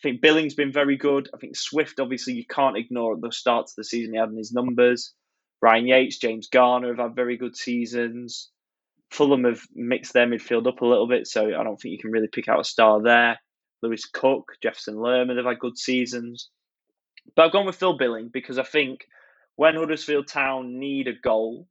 [0.00, 1.28] I think Billing's been very good.
[1.32, 4.36] I think Swift, obviously, you can't ignore the starts of the season he had in
[4.36, 5.14] his numbers.
[5.62, 8.50] Ryan Yates, James Garner have had very good seasons.
[9.10, 12.10] Fulham have mixed their midfield up a little bit, so I don't think you can
[12.10, 13.38] really pick out a star there.
[13.82, 16.50] Lewis Cook, Jefferson Lerma they've had good seasons.
[17.34, 19.06] But I've gone with Phil Billing because I think
[19.54, 21.68] when Huddersfield Town need a goal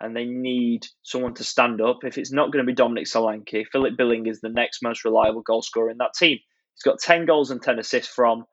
[0.00, 3.66] and they need someone to stand up, if it's not going to be Dominic Solanke,
[3.70, 6.38] Philip Billing is the next most reliable goal scorer in that team.
[6.74, 8.44] He's got 10 goals and 10 assists from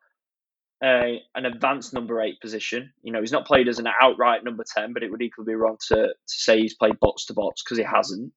[0.84, 2.94] a, an advanced number eight position.
[3.02, 5.56] You know, he's not played as an outright number 10, but it would equally be
[5.56, 8.34] wrong to, to say he's played box to box because he hasn't.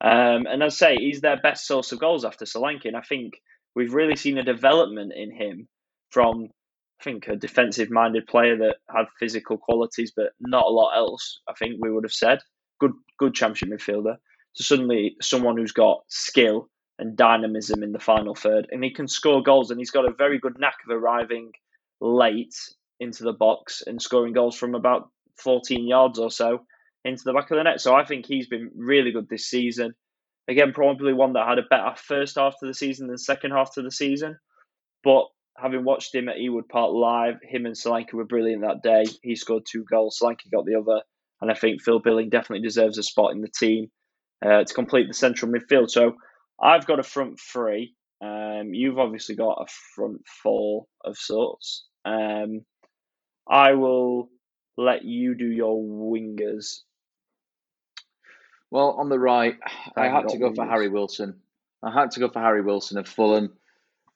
[0.00, 2.86] Um, and I'd say, he's their best source of goals after Solanke.
[2.86, 3.34] And I think
[3.74, 5.68] we've really seen a development in him
[6.10, 6.48] from,
[7.00, 11.40] I think, a defensive minded player that had physical qualities, but not a lot else,
[11.48, 12.40] I think we would have said.
[12.78, 14.16] Good, good championship midfielder
[14.56, 18.66] to suddenly someone who's got skill and dynamism in the final third.
[18.70, 21.52] And he can score goals, and he's got a very good knack of arriving
[22.00, 22.54] late
[22.98, 25.08] into the box and scoring goals from about
[25.42, 26.66] 14 yards or so
[27.04, 27.80] into the back of the net.
[27.80, 29.94] So I think he's been really good this season.
[30.48, 33.72] Again, probably one that had a better first half to the season than second half
[33.74, 34.36] to the season.
[35.02, 35.26] But
[35.60, 39.04] having watched him at Ewood Park live, him and Solanke were brilliant that day.
[39.22, 41.02] He scored two goals, Solanke got the other.
[41.40, 43.90] And I think Phil Billing definitely deserves a spot in the team
[44.44, 45.90] uh, to complete the central midfield.
[45.90, 46.16] So
[46.60, 47.94] I've got a front three.
[48.22, 51.84] Um, you've obviously got a front four of sorts.
[52.04, 52.66] Um,
[53.48, 54.28] I will
[54.76, 56.80] let you do your wingers.
[58.70, 59.56] Well, on the right,
[59.96, 61.40] I had to go for Harry Wilson.
[61.82, 63.52] I had to go for Harry Wilson of Fulham.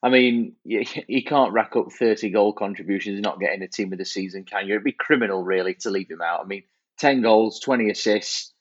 [0.05, 3.97] I mean, he can't rack up 30 goal contributions and not getting a team of
[3.97, 4.75] the season, can you?
[4.75, 6.41] It'd be criminal, really, to leave him out.
[6.41, 6.61] I mean,
[6.99, 8.53] 10 goals, 20 assists.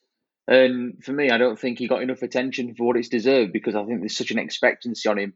[0.49, 3.75] And for me, I don't think he got enough attention for what it's deserved because
[3.75, 5.35] I think there's such an expectancy on him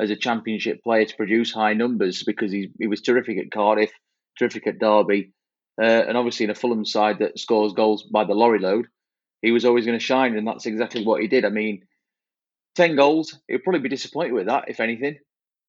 [0.00, 3.92] as a championship player to produce high numbers because he, he was terrific at Cardiff,
[4.38, 5.34] terrific at Derby,
[5.78, 8.86] uh, and obviously in a Fulham side that scores goals by the lorry load,
[9.42, 11.44] he was always going to shine, and that's exactly what he did.
[11.44, 11.82] I mean,
[12.76, 15.18] 10 goals, he'd probably be disappointed with that, if anything.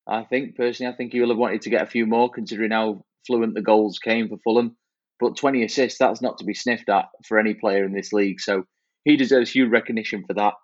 [0.07, 2.71] I think, personally, I think he will have wanted to get a few more considering
[2.71, 4.75] how fluent the goals came for Fulham.
[5.19, 8.41] But 20 assists, that's not to be sniffed at for any player in this league.
[8.41, 8.65] So
[9.05, 10.55] he deserves huge recognition for that.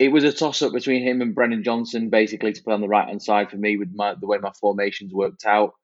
[0.00, 2.88] It was a toss up between him and Brennan Johnson, basically, to play on the
[2.88, 5.74] right hand side for me with my, the way my formations worked out.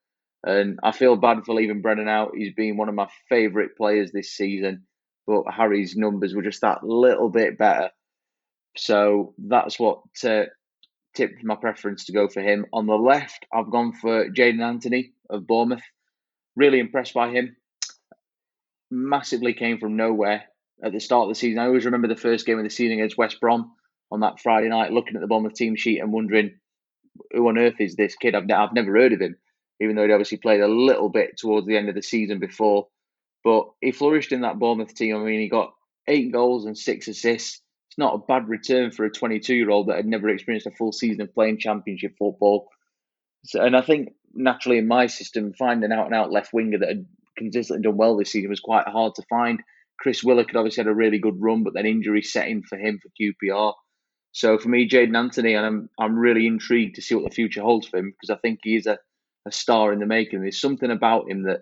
[0.45, 2.33] And I feel bad for leaving Brennan out.
[2.35, 4.87] He's been one of my favourite players this season,
[5.27, 7.91] but Harry's numbers were just that little bit better.
[8.77, 10.45] So that's what uh,
[11.17, 12.67] tipped my preference to go for him.
[12.73, 15.83] On the left, I've gone for Jaidon Anthony of Bournemouth.
[16.55, 17.57] Really impressed by him.
[18.91, 20.45] Massively came from nowhere
[20.85, 21.59] at the start of the season.
[21.59, 23.73] I always remember the first game of the season against West Brom
[24.13, 26.59] on that Friday night, looking at the Bournemouth team sheet and wondering
[27.33, 28.35] who on earth is this kid?
[28.35, 29.37] I've, I've never heard of him,
[29.81, 32.89] even though he'd obviously played a little bit towards the end of the season before.
[33.43, 35.17] But he flourished in that Bournemouth team.
[35.17, 35.73] I mean, he got
[36.07, 37.61] eight goals and six assists.
[37.97, 40.71] It's not a bad return for a 22 year old that had never experienced a
[40.73, 42.69] full season of playing championship football.
[43.47, 46.89] So, and I think naturally in my system, finding out and out left winger that
[46.89, 47.07] had
[47.39, 49.63] consistently done well this season was quite hard to find.
[49.99, 52.77] Chris Willock had obviously had a really good run, but then injury set in for
[52.77, 53.73] him for QPR.
[54.33, 57.63] So for me, Jaidon Anthony, and I'm I'm really intrigued to see what the future
[57.63, 58.99] holds for him because I think he is a,
[59.47, 60.43] a star in the making.
[60.43, 61.61] There's something about him that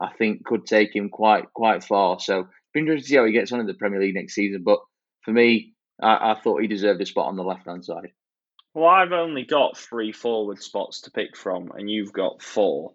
[0.00, 2.18] I think could take him quite quite far.
[2.18, 4.62] So be interested to see how he gets on in the Premier League next season.
[4.64, 4.80] But
[5.24, 8.12] for me, I, I thought he deserved a spot on the left hand side.
[8.74, 12.92] Well, I've only got three forward spots to pick from, and you've got four.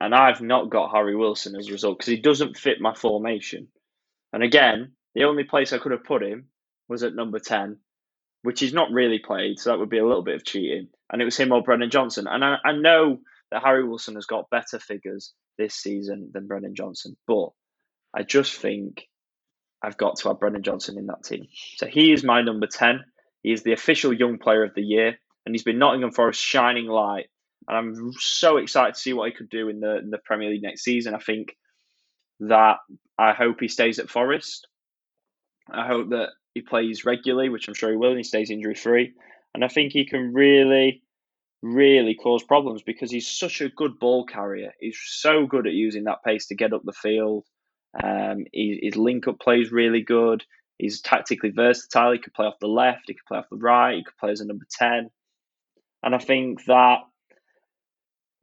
[0.00, 3.68] And I've not got Harry Wilson as a result because he doesn't fit my formation.
[4.32, 6.46] And again, the only place I could have put him
[6.88, 7.76] was at number 10,
[8.42, 10.88] which he's not really played, so that would be a little bit of cheating.
[11.12, 12.26] And it was him or Brennan Johnson.
[12.26, 13.18] And I, I know
[13.50, 17.50] that Harry Wilson has got better figures this season than Brennan Johnson, but
[18.14, 19.08] I just think
[19.82, 21.46] I've got to have Brennan Johnson in that team.
[21.76, 23.04] So he is my number 10.
[23.42, 26.86] He is the official young player of the year, and he's been Nottingham Forest shining
[26.86, 27.26] light.
[27.68, 30.50] And I'm so excited to see what he could do in the in the Premier
[30.50, 31.14] League next season.
[31.14, 31.56] I think
[32.40, 32.78] that
[33.18, 34.66] I hope he stays at Forest.
[35.70, 38.74] I hope that he plays regularly, which I'm sure he will, and he stays injury
[38.74, 39.12] free.
[39.54, 41.02] And I think he can really,
[41.62, 44.72] really cause problems because he's such a good ball carrier.
[44.80, 47.44] He's so good at using that pace to get up the field.
[48.02, 50.44] Um, his link up play is really good.
[50.78, 52.12] He's tactically versatile.
[52.12, 54.30] He could play off the left, he could play off the right, he could play
[54.30, 55.10] as a number 10.
[56.02, 56.98] And I think that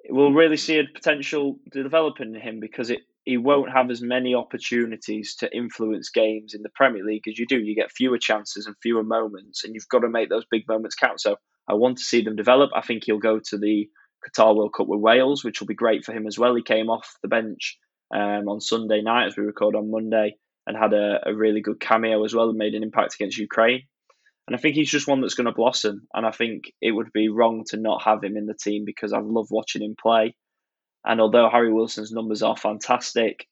[0.10, 4.36] we'll really see a potential developing in him because it he won't have as many
[4.36, 7.58] opportunities to influence games in the Premier League as you do.
[7.58, 10.94] You get fewer chances and fewer moments, and you've got to make those big moments
[10.94, 11.20] count.
[11.20, 12.70] So I want to see them develop.
[12.76, 13.90] I think he'll go to the
[14.30, 16.56] Qatar World Cup with Wales, which will be great for him as well.
[16.56, 17.80] He came off the bench
[18.16, 21.80] um, on Sunday night as we record on Monday and had a, a really good
[21.80, 23.84] cameo as well and made an impact against Ukraine.
[24.48, 26.08] And I think he's just one that's going to blossom.
[26.14, 29.12] And I think it would be wrong to not have him in the team because
[29.12, 30.36] I love watching him play.
[31.04, 33.48] And although Harry Wilson's numbers are fantastic,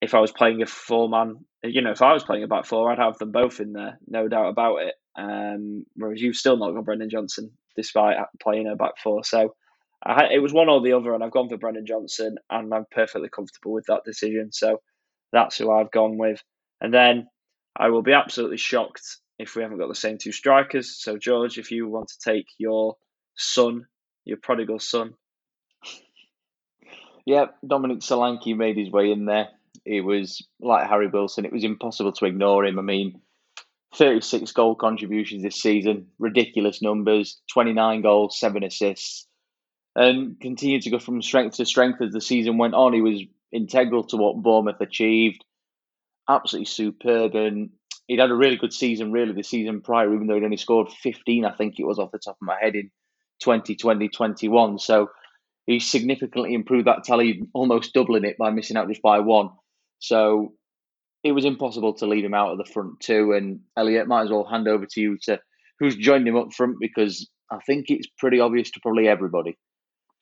[0.00, 2.66] if I was playing a four man, you know, if I was playing a back
[2.66, 4.94] four, I'd have them both in there, no doubt about it.
[5.18, 9.24] Um, whereas you've still not got Brennan Johnson despite playing a back four.
[9.24, 9.54] So
[10.04, 12.86] I, it was one or the other, and I've gone for Brennan Johnson, and I'm
[12.90, 14.50] perfectly comfortable with that decision.
[14.52, 14.80] So
[15.32, 16.42] that's who I've gone with.
[16.80, 17.28] And then
[17.76, 20.96] I will be absolutely shocked if we haven't got the same two strikers.
[21.00, 22.96] So, George, if you want to take your
[23.36, 23.86] son,
[24.24, 25.14] your prodigal son.
[27.26, 29.48] Yeah, Dominic Solanke made his way in there.
[29.84, 31.44] It was like Harry Wilson.
[31.44, 32.78] It was impossible to ignore him.
[32.78, 33.20] I mean,
[33.96, 39.26] 36 goal contributions this season, ridiculous numbers, 29 goals, seven assists,
[39.96, 42.92] and continued to go from strength to strength as the season went on.
[42.92, 43.22] He was
[43.52, 45.44] integral to what Bournemouth achieved.
[46.28, 47.34] Absolutely superb.
[47.34, 47.70] And
[48.06, 50.90] he'd had a really good season, really, the season prior, even though he'd only scored
[50.90, 52.90] 15, I think it was off the top of my head in
[53.40, 54.78] 2020 21.
[54.78, 55.08] So
[55.66, 59.50] he significantly improved that tally, almost doubling it by missing out just by one.
[59.98, 60.54] So
[61.22, 63.32] it was impossible to leave him out of the front two.
[63.32, 65.38] And Elliott, might as well hand over to you to
[65.78, 69.56] who's joined him up front because I think it's pretty obvious to probably everybody.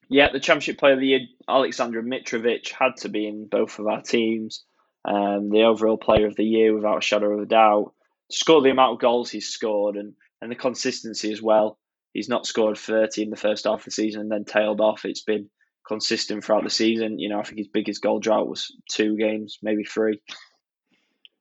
[0.09, 3.87] Yeah, the Championship Player of the Year, Alexander Mitrovic, had to be in both of
[3.87, 4.65] our teams.
[5.05, 7.93] Um, the overall Player of the Year, without a shadow of a doubt.
[8.31, 11.79] Scored the amount of goals he's scored and, and the consistency as well.
[12.13, 15.05] He's not scored 30 in the first half of the season and then tailed off.
[15.05, 15.49] It's been
[15.87, 17.19] consistent throughout the season.
[17.19, 20.21] You know, I think his biggest goal drought was two games, maybe three.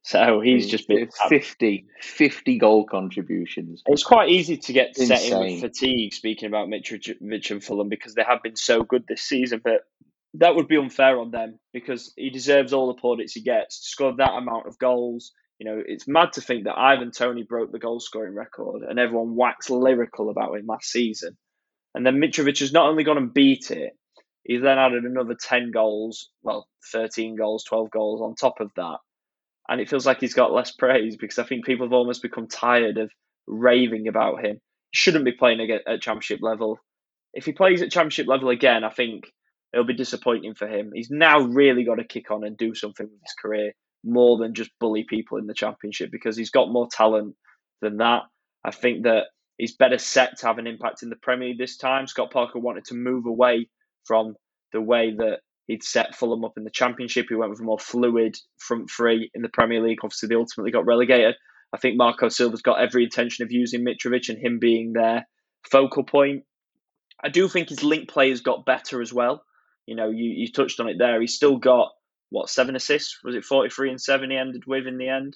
[0.07, 3.83] So he's just been 50, 50 goal contributions.
[3.87, 8.13] It's quite easy to get set in with fatigue, speaking about Mitrovic and Fulham, because
[8.13, 9.59] they have been so good this season.
[9.61, 9.81] But
[10.35, 13.89] that would be unfair on them because he deserves all the plaudits he gets to
[13.89, 15.33] score that amount of goals.
[15.59, 18.97] You know, it's mad to think that Ivan Toney broke the goal scoring record and
[18.97, 21.35] everyone waxed lyrical about him last season.
[21.93, 23.91] And then Mitrovic has not only gone and beat it,
[24.45, 28.99] he's then added another 10 goals, well, 13 goals, 12 goals on top of that
[29.69, 32.47] and it feels like he's got less praise because I think people have almost become
[32.47, 33.11] tired of
[33.47, 34.61] raving about him.
[34.91, 36.79] He shouldn't be playing at championship level.
[37.33, 39.25] If he plays at championship level again, I think
[39.73, 40.91] it'll be disappointing for him.
[40.93, 44.53] He's now really got to kick on and do something with his career more than
[44.53, 47.35] just bully people in the championship because he's got more talent
[47.81, 48.23] than that.
[48.63, 49.25] I think that
[49.57, 52.07] he's better set to have an impact in the Premier League this time.
[52.07, 53.69] Scott Parker wanted to move away
[54.05, 54.35] from
[54.71, 57.27] the way that He'd set Fulham up in the Championship.
[57.29, 59.99] He went with a more fluid front three in the Premier League.
[60.01, 61.35] Obviously, they ultimately got relegated.
[61.73, 65.27] I think Marco Silva's got every intention of using Mitrovic and him being their
[65.69, 66.45] focal point.
[67.21, 69.43] I do think his link play has got better as well.
[69.85, 71.19] You know, you, you touched on it there.
[71.19, 71.91] He's still got,
[72.29, 73.19] what, seven assists?
[73.23, 75.35] Was it 43 and seven he ended with in the end?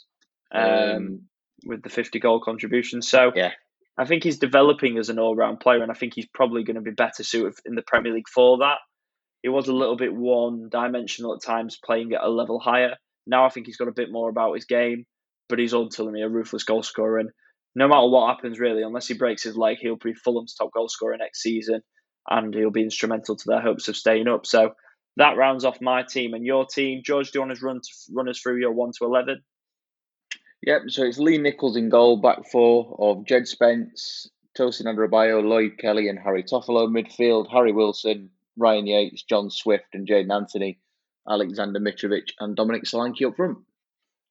[0.53, 1.21] Um, um,
[1.65, 3.01] with the 50 goal contribution.
[3.01, 3.51] So, yeah.
[3.97, 6.75] I think he's developing as an all round player, and I think he's probably going
[6.75, 8.77] to be better suited in the Premier League for that.
[9.43, 12.95] He was a little bit one dimensional at times, playing at a level higher.
[13.25, 15.05] Now I think he's got a bit more about his game,
[15.49, 17.19] but he's ultimately a ruthless goal scorer.
[17.19, 17.29] And
[17.75, 20.89] no matter what happens, really, unless he breaks his leg, he'll be Fulham's top goal
[20.89, 21.81] scorer next season,
[22.29, 24.45] and he'll be instrumental to their hopes of staying up.
[24.45, 24.71] So
[25.17, 27.01] that rounds off my team and your team.
[27.03, 29.41] George, do you want to run, to, run us through your one to eleven?
[30.63, 30.81] Yep.
[30.89, 36.07] So it's Lee Nicholls in goal, back four of Jed Spence, Tosin Adarabioyo, Lloyd Kelly,
[36.07, 36.87] and Harry Toffolo.
[36.87, 40.79] Midfield: Harry Wilson, Ryan Yates, John Swift, and Jaidon Anthony,
[41.29, 43.59] Alexander Mitrovic, and Dominic Solanke up front.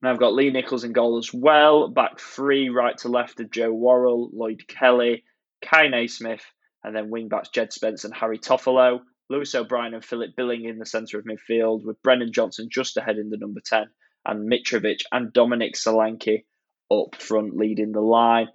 [0.03, 1.89] And I've got Lee Nicholls in goal as well.
[1.89, 5.25] Back three, right to left of Joe Worrall, Lloyd Kelly,
[5.63, 6.45] Kai Naismith,
[6.83, 9.01] and then wing backs Jed Spence and Harry Toffolo.
[9.29, 13.17] Lewis O'Brien and Philip Billing in the centre of midfield, with Brennan Johnson just ahead
[13.17, 13.85] in the number 10,
[14.27, 16.45] and Mitrovic and Dominic Solanke
[16.91, 18.49] up front leading the line.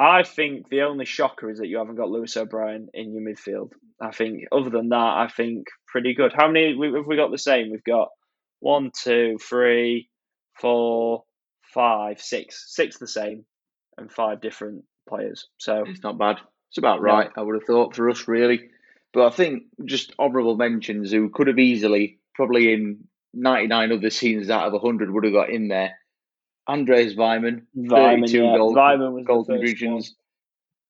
[0.00, 3.72] I think the only shocker is that you haven't got Lewis O'Brien in your midfield.
[4.00, 6.32] I think other than that, I think pretty good.
[6.34, 7.70] How many have we got the same?
[7.70, 8.08] We've got
[8.60, 10.08] one, two, three,
[10.58, 11.24] four,
[11.74, 13.44] five, six, six the same,
[13.98, 15.48] and five different players.
[15.58, 16.38] So it's not bad.
[16.70, 17.28] It's about right.
[17.36, 18.70] I would have thought for us really,
[19.12, 24.08] but I think just honourable mentions who could have easily, probably in ninety nine other
[24.08, 25.98] scenes out of hundred, would have got in there.
[26.70, 28.56] Andreas Weimann, Weimann 32 yeah.
[28.56, 30.14] goal, Weimann was goal contributions.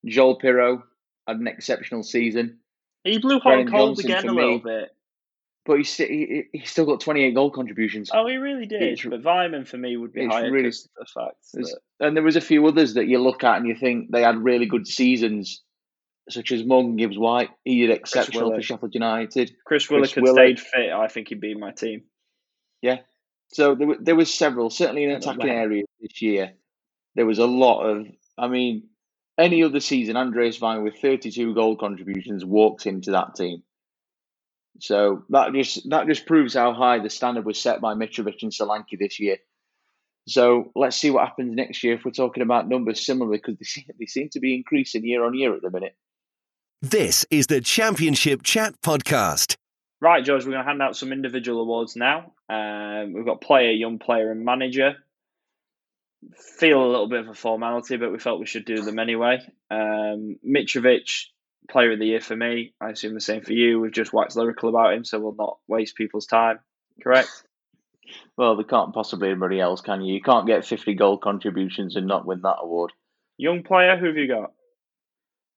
[0.05, 0.83] Joel Piroe
[1.27, 2.59] had an exceptional season.
[3.05, 4.91] He blew hot cold again a little me, bit.
[5.65, 8.11] But he's, he, he's still got 28 goal contributions.
[8.13, 8.83] Oh, he really did.
[8.83, 11.79] It's, but Weimann for me would be higher really, the fact that...
[11.99, 14.37] And there was a few others that you look at and you think they had
[14.37, 15.63] really good seasons,
[16.29, 17.51] such as Morgan Gibbs White.
[17.65, 19.55] He did exceptional for Sheffield United.
[19.65, 20.93] Chris Willock had stayed fit.
[20.93, 22.03] I think he'd be in my team.
[22.83, 22.99] Yeah,
[23.53, 26.53] so there, there was several, certainly in attacking areas this year.
[27.17, 28.07] There was a lot of
[28.41, 28.89] I mean,
[29.39, 33.63] any other season, Andreas Weimann with 32 goal contributions walks into that team.
[34.81, 38.53] So that just that just proves how high the standard was set by Mitrovic and
[38.53, 39.37] Solanke this year.
[40.27, 43.65] So let's see what happens next year if we're talking about numbers similarly, because they
[43.65, 45.97] seem, they seem to be increasing year on year at the minute.
[46.81, 49.57] This is the Championship Chat Podcast.
[50.01, 52.33] Right, George, we're going to hand out some individual awards now.
[52.49, 54.95] Um, we've got player, young player, and manager.
[56.59, 59.41] Feel a little bit of a formality, but we felt we should do them anyway.
[59.71, 61.27] Um, Mitrovic,
[61.71, 62.73] player of the year for me.
[62.81, 63.79] I assume the same for you.
[63.79, 66.61] We've just waxed lyrical about him, so we'll not waste people's time.
[67.03, 67.29] Correct?
[68.37, 70.15] Well, there can't possibly anybody else, can you?
[70.15, 72.93] You can't get 50 goal contributions and not win that award.
[73.37, 74.53] Young player, who have you got?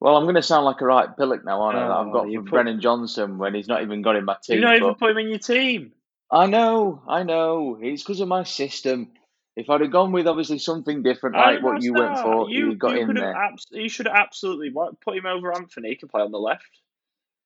[0.04, 1.88] Well, I'm going to sound like a right pillock now, aren't I?
[1.88, 4.56] Oh, I've got for put- Brennan Johnson when he's not even got in my team.
[4.58, 5.94] You've not even put him in your team.
[6.30, 7.78] I know, I know.
[7.82, 9.12] It's because of my system.
[9.56, 12.76] If I'd have gone with obviously something different, like what you went for, you, you
[12.76, 13.34] got you in there.
[13.34, 14.72] abs- you should have absolutely
[15.06, 15.90] put him over Anthony.
[15.90, 16.68] He can play on the left.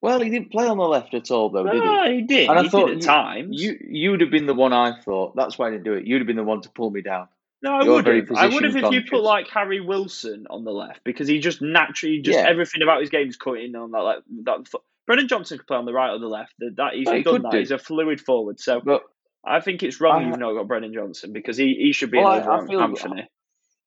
[0.02, 1.80] Well, he didn't play on the left at all, though, did he?
[1.84, 2.50] Ah, he did.
[2.50, 3.62] And I thought did at you- times.
[3.62, 5.36] You you'd have been the one I thought.
[5.36, 6.08] That's why I didn't do it.
[6.08, 7.28] You'd have been the one to pull me down.
[7.68, 8.32] No, I would have.
[8.36, 11.62] I would have if you put like Harry Wilson on the left because he just
[11.62, 12.48] naturally just Yeah.
[12.48, 14.80] everything about his game is cutting on that like that.
[15.06, 16.54] Brennan Johnson could play on the right or the left.
[16.60, 17.52] That, he's done that.
[17.52, 17.60] do.
[17.60, 18.60] He's a fluid forward.
[18.60, 19.04] So But
[19.46, 22.18] I think it's wrong I- you've not got Brennan Johnson because he, he should be
[22.18, 23.28] Well, in I- I feel- Anthony.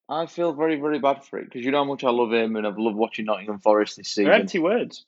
[0.09, 2.57] I feel very, very bad for it because you know how much I love him
[2.57, 4.41] and I've loved watching Nottingham Forest this They're season.
[4.41, 5.05] empty words.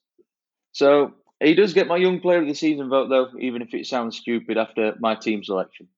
[0.72, 3.86] So he does get my young player of the season vote, though, even if it
[3.86, 5.88] sounds stupid after my team selection.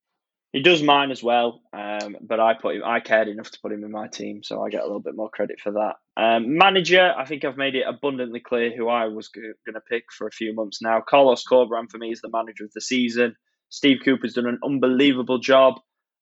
[0.55, 2.83] He does mine as well, um, but I put him.
[2.87, 5.17] I cared enough to put him in my team, so I get a little bit
[5.17, 5.97] more credit for that.
[6.17, 9.81] Um, manager, I think I've made it abundantly clear who I was g- going to
[9.81, 11.03] pick for a few months now.
[11.03, 13.35] Carlos Corberan for me is the manager of the season.
[13.69, 15.75] Steve Cooper's done an unbelievable job,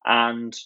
[0.07, 0.59] and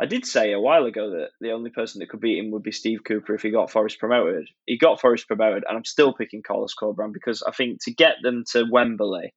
[0.00, 2.64] I did say a while ago that the only person that could beat him would
[2.64, 4.48] be Steve Cooper if he got Forest promoted.
[4.66, 8.16] He got Forest promoted, and I'm still picking Carlos Corberan because I think to get
[8.22, 9.34] them to Wembley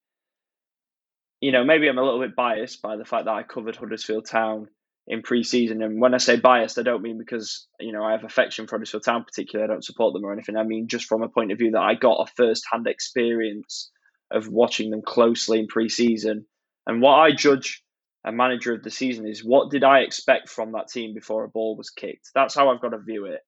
[1.42, 4.26] you know, maybe I'm a little bit biased by the fact that I covered Huddersfield
[4.26, 4.68] Town
[5.08, 5.82] in pre-season.
[5.82, 8.76] And when I say biased, I don't mean because you know I have affection for
[8.76, 9.70] Huddersfield Town, particularly.
[9.70, 10.58] I don't support them or anything.
[10.58, 13.92] I mean just from a point of view that I got a first-hand experience
[14.32, 16.46] of watching them closely in pre-season.
[16.86, 17.84] And what I judge
[18.26, 21.50] a manager of the season is what did I expect from that team before a
[21.50, 22.32] ball was kicked.
[22.36, 23.40] That's how I've got to view it.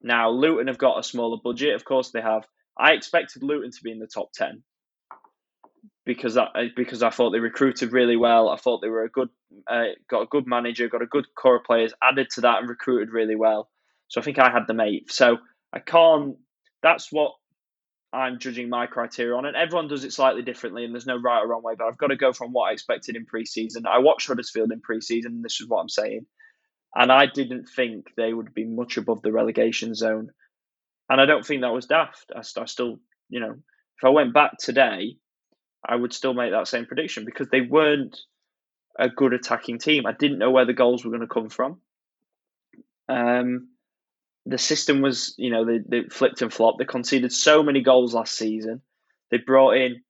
[0.00, 2.46] Now Luton have got a smaller budget, of course they have.
[2.78, 4.62] I expected Luton to be in the top ten
[6.04, 8.48] because I because I thought they recruited really well.
[8.48, 9.30] I thought they were a good,
[9.66, 11.94] uh, got a good manager, got a good core of players.
[12.02, 13.70] Added to that and recruited really well.
[14.08, 15.10] So I think I had them eight.
[15.10, 15.38] So
[15.72, 16.36] I can't.
[16.82, 17.32] That's what
[18.12, 20.84] I'm judging my criteria on, and everyone does it slightly differently.
[20.84, 21.74] And there's no right or wrong way.
[21.76, 23.86] But I've got to go from what I expected in pre-season.
[23.86, 25.32] I watched Huddersfield in pre-season.
[25.32, 26.26] And this is what I'm saying,
[26.94, 30.28] and I didn't think they would be much above the relegation zone.
[31.08, 32.30] And I don't think that was daft.
[32.34, 32.98] I, I still,
[33.28, 35.16] you know, if I went back today,
[35.86, 38.18] I would still make that same prediction because they weren't
[38.98, 40.06] a good attacking team.
[40.06, 41.80] I didn't know where the goals were going to come from.
[43.08, 43.68] Um,
[44.46, 46.78] the system was, you know, they, they flipped and flopped.
[46.78, 48.82] They conceded so many goals last season.
[49.30, 50.02] They brought in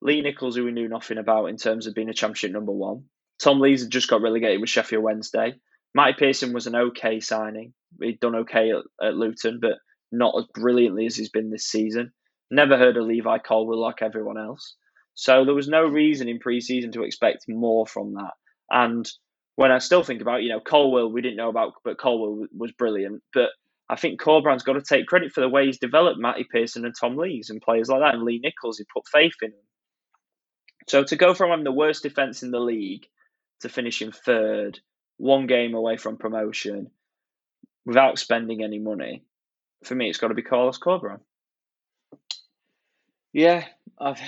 [0.00, 3.04] Lee Nicholls, who we knew nothing about in terms of being a championship number one.
[3.40, 5.54] Tom Lees had just got relegated with Sheffield Wednesday.
[5.94, 7.72] Matty Pearson was an okay signing.
[8.00, 9.78] He'd done okay at, at Luton, but
[10.12, 12.12] not as brilliantly as he's been this season.
[12.50, 14.74] Never heard of Levi Colwill like everyone else.
[15.20, 18.34] So there was no reason in pre-season to expect more from that.
[18.70, 19.10] And
[19.56, 22.70] when I still think about, you know, Colwill, we didn't know about, but Colwill was
[22.70, 23.24] brilliant.
[23.34, 23.48] But
[23.90, 26.94] I think Corberán's got to take credit for the way he's developed Matty Pearson and
[26.94, 28.78] Tom Lees and players like that, and Lee Nicholls.
[28.78, 29.58] He put faith in them.
[30.86, 33.04] So to go from having the worst defence in the league
[33.62, 34.78] to finishing third,
[35.16, 36.92] one game away from promotion,
[37.84, 39.24] without spending any money,
[39.82, 41.18] for me, it's got to be Carlos Corberán.
[43.32, 43.64] Yeah,
[43.98, 44.20] I've,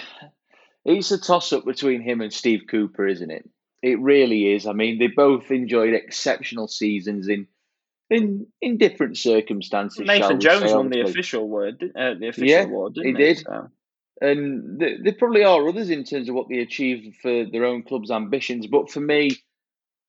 [0.85, 3.49] it's a toss up between him and Steve Cooper, isn't it?
[3.83, 4.67] It really is.
[4.67, 7.47] I mean, they both enjoyed exceptional seasons in
[8.11, 10.07] in in different circumstances.
[10.07, 13.39] Nathan Jones say, won the official word, uh, the official Yeah, award, he didn't did.
[13.39, 13.71] So,
[14.21, 17.83] and th- there probably are others in terms of what they achieve for their own
[17.83, 18.67] club's ambitions.
[18.67, 19.31] But for me,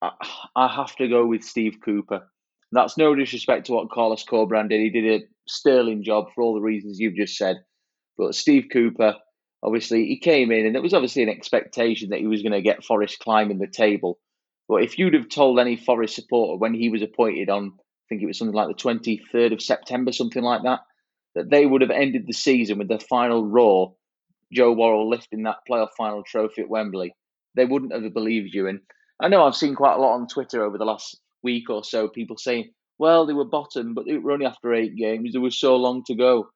[0.01, 0.11] I,
[0.55, 2.27] I have to go with Steve Cooper.
[2.73, 4.81] That's no disrespect to what Carlos Corberán did.
[4.81, 7.57] He did a sterling job for all the reasons you've just said.
[8.17, 9.15] But Steve Cooper,
[9.63, 12.61] obviously, he came in, and there was obviously an expectation that he was going to
[12.61, 14.19] get Forest climbing the table.
[14.67, 18.21] But if you'd have told any Forest supporter when he was appointed on, I think
[18.21, 20.81] it was something like the 23rd of September, something like that,
[21.35, 23.95] that they would have ended the season with the final roar,
[24.51, 27.15] Joe Worrall lifting that playoff final trophy at Wembley,
[27.55, 28.67] they wouldn't have believed you.
[28.67, 28.81] And
[29.21, 32.07] I know I've seen quite a lot on Twitter over the last week or so,
[32.07, 35.31] people saying, well, they were bottom, but they were only after eight games.
[35.31, 36.49] There was so long to go.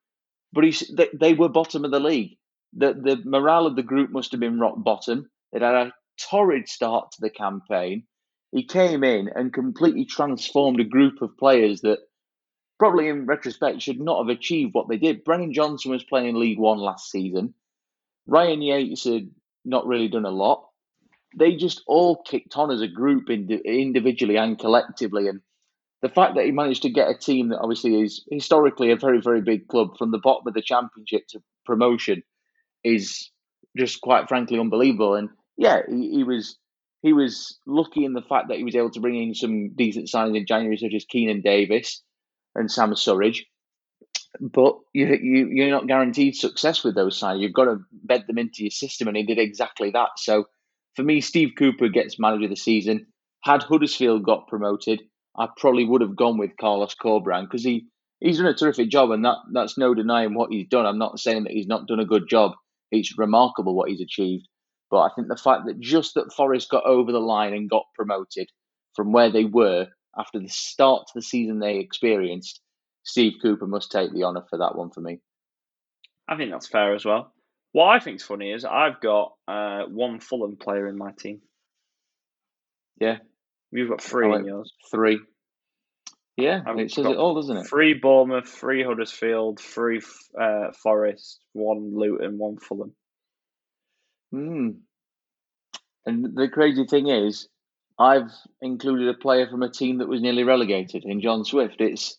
[0.53, 2.37] But he, they, they were bottom of the league.
[2.75, 5.29] The, the morale of the group must have been rock bottom.
[5.53, 8.03] It had a torrid start to the campaign.
[8.51, 11.99] He came in and completely transformed a group of players that
[12.77, 15.23] probably in retrospect should not have achieved what they did.
[15.23, 17.53] Brennan Johnson was playing in League One last season.
[18.27, 19.29] Ryan Yates had
[19.63, 20.67] not really done a lot.
[21.37, 25.27] They just all kicked on as a group, individually and collectively.
[25.27, 25.41] And
[26.01, 29.21] the fact that he managed to get a team that obviously is historically a very,
[29.21, 32.23] very big club from the bottom of the championship to promotion
[32.85, 33.29] is
[33.77, 35.15] just quite frankly unbelievable.
[35.15, 36.57] And yeah, he, he was
[37.01, 40.07] he was lucky in the fact that he was able to bring in some decent
[40.07, 42.01] signings in January, such as Keinan Davis
[42.55, 43.41] and Sam Surridge.
[44.39, 47.41] But you, you you're not guaranteed success with those signings.
[47.41, 50.09] You've got to bed them into your system, and he did exactly that.
[50.17, 50.45] So
[50.95, 53.07] for me, Steve Cooper gets manager of the season.
[53.43, 55.01] Had Huddersfield got promoted,
[55.37, 57.85] I probably would have gone with Carlos Corberán because he,
[58.19, 60.85] he's done a terrific job, and that, that's no denying what he's done.
[60.85, 62.53] I'm not saying that he's not done a good job.
[62.99, 64.47] It's remarkable what he's achieved.
[64.91, 67.85] But I think the fact that just that Forest got over the line and got
[67.95, 68.49] promoted
[68.95, 69.87] from where they were
[70.17, 72.61] after the start to the season they experienced,
[73.03, 75.19] Steve Cooper must take the honour for that one for me.
[76.27, 77.33] I think that's fair as well.
[77.71, 81.41] What I think's funny is I've got uh, one Fulham player in my team.
[82.99, 83.17] Yeah.
[83.71, 84.71] You've got three like in yours.
[84.89, 85.19] Three.
[86.37, 87.67] Yeah, I've it says it all, doesn't it?
[87.67, 90.01] Three Bournemouth, three Huddersfield, three
[90.39, 92.93] uh, Forest, one Luton, one Fulham.
[94.31, 94.69] Hmm.
[96.05, 97.47] And the crazy thing is,
[97.97, 98.31] I've
[98.61, 101.79] included a player from a team that was nearly relegated in John Swift.
[101.79, 102.17] It's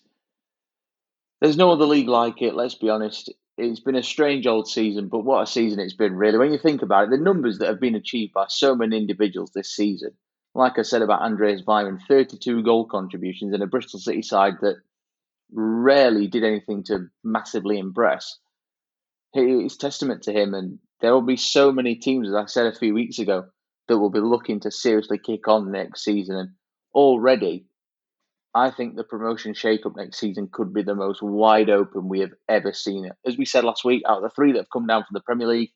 [1.42, 2.54] there's no other league like it.
[2.54, 3.30] Let's be honest.
[3.58, 6.38] It's been a strange old season, but what a season it's been, really.
[6.38, 9.50] When you think about it, the numbers that have been achieved by so many individuals
[9.54, 10.12] this season
[10.56, 14.76] like I said about Andreas Weimann, 32 goal contributions in a Bristol City side that
[15.52, 18.38] rarely did anything to massively impress.
[19.34, 22.78] It's testament to him, and there will be so many teams, as I said a
[22.78, 23.46] few weeks ago,
[23.88, 26.36] that will be looking to seriously kick on next season.
[26.36, 26.50] And
[26.94, 27.66] already,
[28.54, 32.32] I think the promotion shake-up next season could be the most wide open we have
[32.48, 33.12] ever seen it.
[33.26, 35.20] As we said last week, out of the three that have come down from the
[35.20, 35.72] Premier League,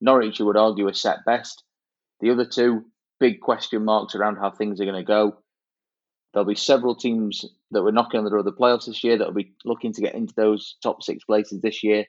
[0.00, 1.62] Norwich, you would argue, are set best.
[2.20, 2.86] The other two,
[3.22, 5.36] big question marks around how things are going to go.
[6.32, 9.16] There'll be several teams that were knocking on the door of the playoffs this year
[9.16, 12.06] that will be looking to get into those top six places this year.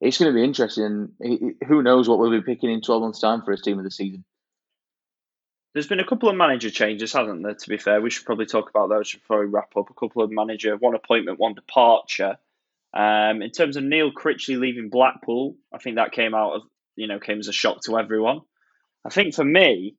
[0.00, 1.10] It's going to be interesting.
[1.68, 3.90] Who knows what we'll be picking in 12 months' time for his team of the
[3.90, 4.24] season.
[5.74, 7.54] There's been a couple of manager changes, hasn't there?
[7.54, 9.90] To be fair, we should probably talk about those before we wrap up.
[9.90, 12.38] A couple of manager, one appointment, one departure.
[12.94, 16.62] Um, in terms of Neil Critchley leaving Blackpool, I think that came out of
[16.94, 18.40] you know came as a shock to everyone.
[19.04, 19.96] I think for me,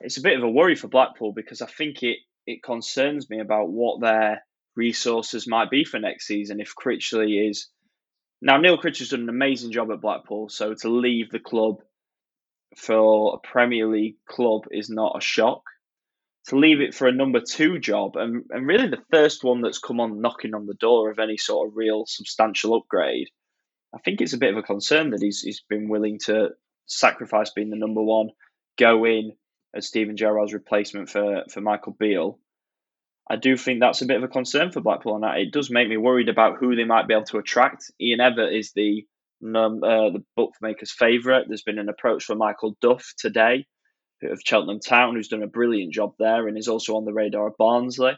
[0.00, 3.40] it's a bit of a worry for Blackpool because I think it it concerns me
[3.40, 4.44] about what their
[4.76, 7.68] resources might be for next season if Critchley is
[8.42, 11.80] now Neil Critchley's done an amazing job at Blackpool, so to leave the club
[12.76, 15.62] for a Premier League club is not a shock.
[16.48, 19.80] To leave it for a number two job and, and really the first one that's
[19.80, 23.28] come on knocking on the door of any sort of real substantial upgrade,
[23.92, 26.50] I think it's a bit of a concern that he's he's been willing to
[26.86, 28.28] sacrifice being the number one,
[28.78, 29.32] go in
[29.76, 32.38] as Steven Gerrard's replacement for, for Michael Beale.
[33.28, 35.88] I do think that's a bit of a concern for Blackpool, and it does make
[35.88, 37.90] me worried about who they might be able to attract.
[38.00, 39.04] Ian Evatt is the
[39.44, 41.46] uh, the bookmaker's favourite.
[41.46, 43.66] There's been an approach for Michael Duff today
[44.22, 47.48] of Cheltenham Town, who's done a brilliant job there and is also on the radar
[47.48, 48.12] of Barnsley.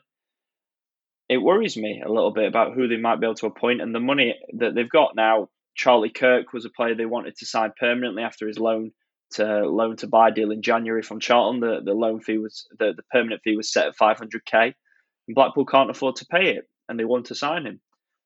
[1.29, 3.95] It worries me a little bit about who they might be able to appoint and
[3.95, 5.49] the money that they've got now.
[5.75, 8.93] Charlie Kirk was a player they wanted to sign permanently after his loan
[9.39, 11.61] loan to buy deal in January from Charlton.
[11.61, 15.66] The the loan fee was the, the permanent fee was set at 500k, and Blackpool
[15.66, 17.81] can't afford to pay it, and they want to sign him.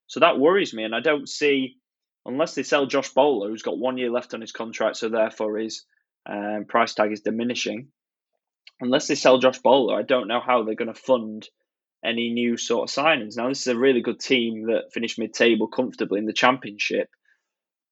[0.07, 1.76] So that worries me, and I don't see
[2.24, 5.59] unless they sell Josh Bowler, who's got one year left on his contract, so therefore
[5.59, 5.84] his
[6.26, 7.88] um, price tag is diminishing.
[8.80, 11.48] Unless they sell Josh Bowler, I don't know how they're going to fund
[12.05, 13.36] any new sort of signings.
[13.36, 17.09] Now, this is a really good team that finished mid-table comfortably in the championship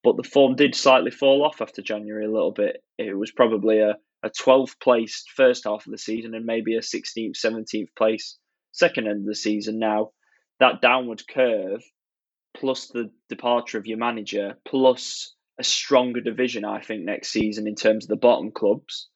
[0.03, 2.83] but the form did slightly fall off after January a little bit.
[2.99, 6.81] It was probably a, a 12th place first half of the season and maybe a
[6.81, 8.39] 16th, 17th place
[8.73, 9.79] second end of the season.
[9.79, 10.11] Now,
[10.59, 11.83] that downward curve,
[12.57, 17.75] plus the departure of your manager, plus a stronger division, I think, next season in
[17.75, 19.09] terms of the bottom clubs,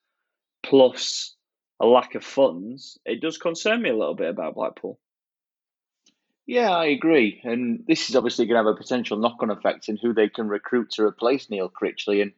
[0.62, 1.34] plus
[1.80, 4.98] a lack of funds, it does concern me a little bit about Blackpool.
[6.46, 7.40] Yeah, I agree.
[7.44, 10.28] And this is obviously going to have a potential knock on effect in who they
[10.28, 12.20] can recruit to replace Neil Critchley.
[12.20, 12.32] And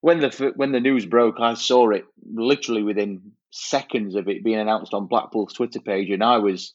[0.00, 4.58] when the when the news broke, I saw it literally within seconds of it being
[4.58, 6.74] announced on Blackpool's Twitter page, and I was,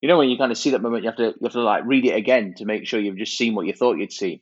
[0.00, 1.62] you know when you kind of see that moment, you have to you have to
[1.62, 4.40] like read it again to make sure you've just seen what you thought you'd seen.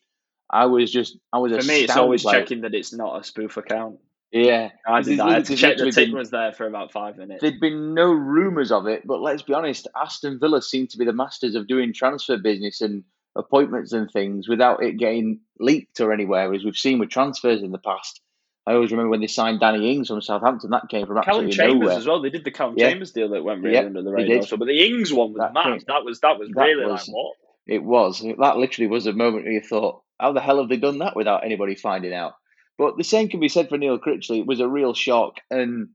[0.50, 3.24] I was just I was For me, it's always like, checking that it's not a
[3.24, 3.98] spoof account.
[4.32, 5.26] Yeah, I did that.
[5.26, 7.42] I had to check the tick been, was there for about five minutes.
[7.42, 11.04] There'd been no rumours of it, but let's be honest, Aston Villa seem to be
[11.04, 13.04] the masters of doing transfer business and
[13.36, 17.72] appointments and things without it getting leaked or anywhere, as we've seen with transfers in
[17.72, 18.20] the past.
[18.66, 20.70] I always remember when they signed Danny Ings from Southampton.
[20.70, 21.98] That came from Callum absolutely Chambers nowhere.
[21.98, 22.22] as well.
[22.22, 22.90] They did the Callum Yeah.
[22.90, 24.36] Chambers deal that went really Yeah, under the radar.
[24.38, 24.48] did.
[24.48, 25.64] So, but the Ings one was That mad.
[25.64, 27.36] came- that was that was that really was- like what?
[27.66, 28.20] It was.
[28.38, 31.14] That literally was a moment where you thought, how the hell have they done that
[31.16, 32.34] without anybody finding out?
[32.82, 34.40] But the same can be said for Neil Critchley.
[34.40, 35.36] It was a real shock.
[35.52, 35.90] And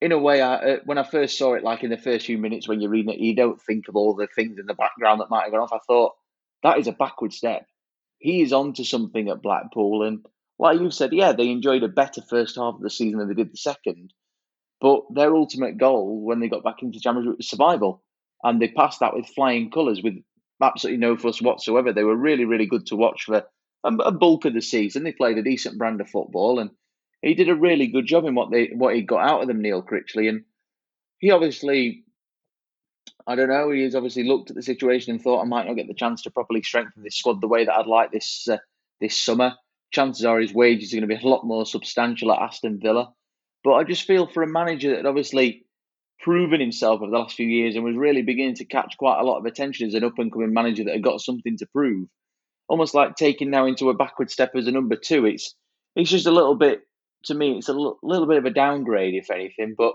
[0.00, 2.38] in a way, I, uh, when I first saw it, like in the first few
[2.38, 5.20] minutes when you're reading it, you don't think of all the things in the background
[5.20, 5.74] that might have gone off.
[5.74, 6.14] I thought,
[6.62, 7.66] that is a backward step.
[8.18, 10.04] He is on to something at Blackpool.
[10.04, 10.24] And
[10.58, 13.34] like you said, yeah, they enjoyed a better first half of the season than they
[13.34, 14.14] did the second.
[14.80, 18.02] But their ultimate goal when they got back into Championship was survival.
[18.42, 20.14] And they passed that with flying colours, with
[20.62, 21.92] absolutely no fuss whatsoever.
[21.92, 23.44] They were really, really good to watch for
[23.84, 25.04] a, bulk of the season.
[25.04, 26.70] They played a decent brand of football, and
[27.20, 29.62] he did a really good job in what they what he got out of them,
[29.62, 30.28] Neil Critchley.
[30.28, 30.44] And
[31.18, 32.04] he obviously,
[33.26, 35.88] I don't know, he's obviously looked at the situation and thought I might not get
[35.88, 38.58] the chance to properly strengthen this squad the way that I'd like this uh,
[39.00, 39.54] this summer.
[39.92, 43.12] Chances are his wages are going to be a lot more substantial at Aston Villa.
[43.62, 45.66] But I just feel for a manager that obviously
[46.22, 49.24] proven himself over the last few years and was really beginning to catch quite a
[49.24, 52.08] lot of attention as an up and coming manager that had got something to prove.
[52.72, 55.26] Almost like taking now into a backward step as a number two.
[55.26, 55.54] It's
[55.94, 56.80] it's just a little bit
[57.24, 57.58] to me.
[57.58, 59.74] It's a l- little bit of a downgrade, if anything.
[59.76, 59.92] But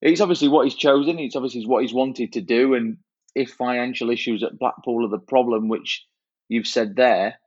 [0.00, 1.18] it's obviously what he's chosen.
[1.18, 2.74] It's obviously what he's wanted to do.
[2.74, 2.98] And
[3.34, 6.06] if financial issues at Blackpool are the problem, which
[6.48, 7.40] you've said there,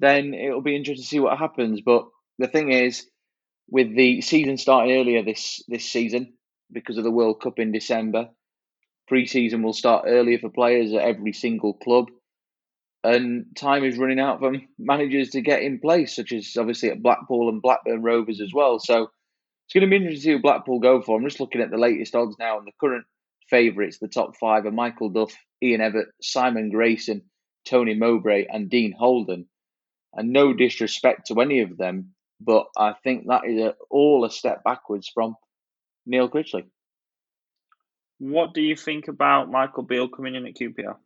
[0.00, 1.80] then it'll be interesting to see what happens.
[1.80, 2.04] But
[2.38, 3.06] the thing is,
[3.70, 6.34] with the season starting earlier this this season
[6.70, 8.28] because of the World Cup in December,
[9.06, 12.10] pre-season will start earlier for players at every single club,
[13.08, 17.02] and time is running out for managers to get in place, such as obviously at
[17.02, 18.78] Blackpool and Blackburn Rovers as well.
[18.78, 19.10] So
[19.64, 21.16] it's going to be interesting to see who Blackpool go for.
[21.16, 23.06] I'm just looking at the latest odds now, and the current
[23.48, 25.32] favourites, the top five, are Michael Duff,
[25.62, 27.22] Ian Evatt, Simon Grayson,
[27.66, 29.46] Tony Mowbray, and Dean Holden.
[30.14, 34.30] And no disrespect to any of them, but I think that is a, all a
[34.30, 35.36] step backwards from
[36.04, 36.64] Neil Critchley.
[38.18, 40.96] What do you think about Michael Beale coming in at QPR?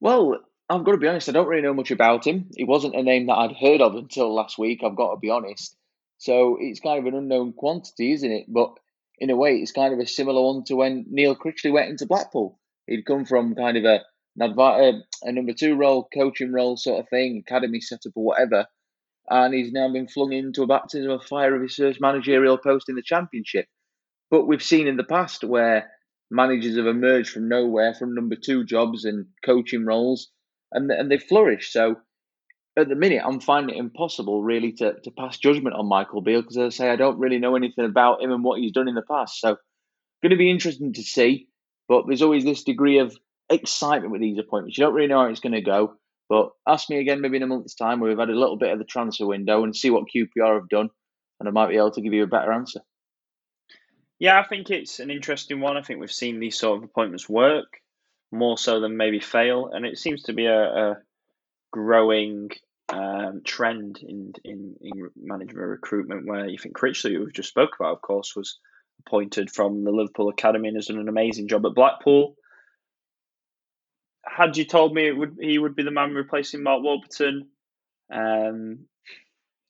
[0.00, 2.50] Well, I've got to be honest, I don't really know much about him.
[2.56, 5.30] He wasn't a name that I'd heard of until last week, I've got to be
[5.30, 5.76] honest.
[6.18, 8.46] So it's kind of an unknown quantity, isn't it?
[8.48, 8.70] But
[9.18, 12.06] in a way, it's kind of a similar one to when Neil Critchley went into
[12.06, 12.58] Blackpool.
[12.86, 14.00] He'd come from kind of a
[14.36, 18.24] an advi- a, a number two role, coaching role sort of thing, academy setup or
[18.24, 18.66] whatever,
[19.28, 22.88] and he's now been flung into a baptism of fire of his first managerial post
[22.88, 23.66] in the Championship.
[24.30, 25.90] But we've seen in the past where
[26.30, 30.32] managers have emerged from nowhere from number two jobs and coaching roles,
[30.74, 31.72] and and they flourish.
[31.72, 31.96] So
[32.76, 36.42] at the minute, I'm finding it impossible really to, to pass judgment on Michael Beale
[36.42, 38.88] because, as I say, I don't really know anything about him and what he's done
[38.88, 39.40] in the past.
[39.40, 39.56] So
[40.22, 41.48] going to be interesting to see.
[41.86, 43.16] But there's always this degree of
[43.50, 44.76] excitement with these appointments.
[44.76, 45.96] You don't really know how it's going to go.
[46.28, 48.72] But ask me again maybe in a month's time where we've had a little bit
[48.72, 50.88] of the transfer window and see what QPR have done,
[51.38, 52.80] and I might be able to give you a better answer.
[54.18, 55.76] Yeah, I think it's an interesting one.
[55.76, 57.66] I think we've seen these sort of appointments work
[58.34, 60.96] more so than maybe fail, and it seems to be a, a
[61.72, 62.50] growing
[62.88, 66.26] um, trend in, in in management recruitment.
[66.26, 68.58] Where you think Critchley, who we've just spoke about, of course, was
[69.06, 72.36] appointed from the Liverpool academy and has done an amazing job at Blackpool.
[74.24, 77.48] Had you told me it would he would be the man replacing Mark Warburton,
[78.12, 78.86] um,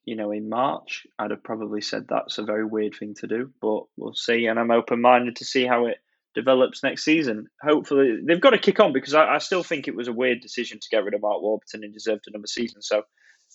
[0.04, 3.50] you know, in March, I'd have probably said that's a very weird thing to do,
[3.60, 4.46] but we'll see.
[4.46, 5.98] And I'm open minded to see how it
[6.34, 7.46] develops next season.
[7.62, 10.40] Hopefully, they've got to kick on because I, I, still think it was a weird
[10.40, 12.82] decision to get rid of Mark Warburton and deserved another season.
[12.82, 13.02] So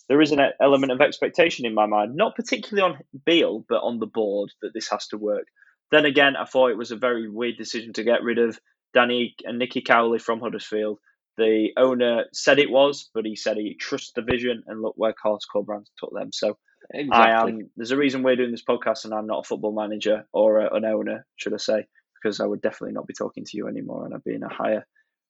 [0.07, 3.99] there is an element of expectation in my mind, not particularly on Beale, but on
[3.99, 5.45] the board that this has to work.
[5.91, 8.59] Then again, I thought it was a very weird decision to get rid of
[8.93, 10.99] Danny and Nicky Cowley from Huddersfield.
[11.37, 15.13] The owner said it was, but he said he trusts the vision, and look where
[15.13, 16.31] Carlos Corberán took them.
[16.33, 16.57] So
[16.93, 17.17] exactly.
[17.17, 17.69] I am.
[17.77, 20.75] There's a reason we're doing this podcast, and I'm not a football manager or a,
[20.75, 21.87] an owner, should I say,
[22.21, 24.53] because I would definitely not be talking to you anymore, and I'd be in a
[24.53, 24.85] higher,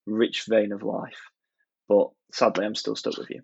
[0.06, 1.20] rich vein of life.
[1.88, 3.42] But sadly, I'm still stuck with you.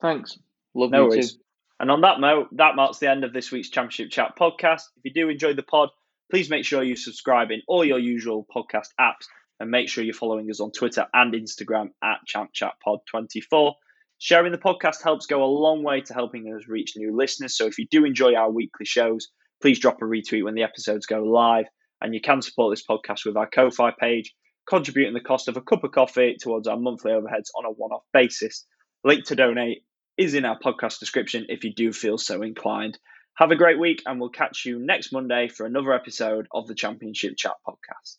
[0.00, 0.38] Thanks.
[0.74, 1.34] Love no you worries.
[1.34, 1.38] too.
[1.80, 4.82] And on that note, that marks the end of this week's Championship Chat podcast.
[4.96, 5.88] If you do enjoy the pod,
[6.30, 9.26] please make sure you subscribe in all your usual podcast apps
[9.58, 13.74] and make sure you're following us on Twitter and Instagram at ChampChatPod24.
[14.18, 17.56] Sharing the podcast helps go a long way to helping us reach new listeners.
[17.56, 19.28] So if you do enjoy our weekly shows,
[19.60, 21.66] please drop a retweet when the episodes go live.
[22.02, 24.34] And you can support this podcast with our Ko-Fi page,
[24.68, 27.92] contributing the cost of a cup of coffee towards our monthly overheads on a one
[27.92, 28.66] off basis.
[29.04, 29.84] Link to donate
[30.18, 32.98] is in our podcast description if you do feel so inclined.
[33.36, 36.74] Have a great week, and we'll catch you next Monday for another episode of the
[36.74, 38.18] Championship Chat podcast.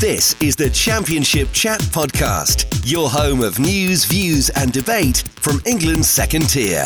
[0.00, 6.08] This is the Championship Chat podcast, your home of news, views, and debate from England's
[6.08, 6.84] second tier.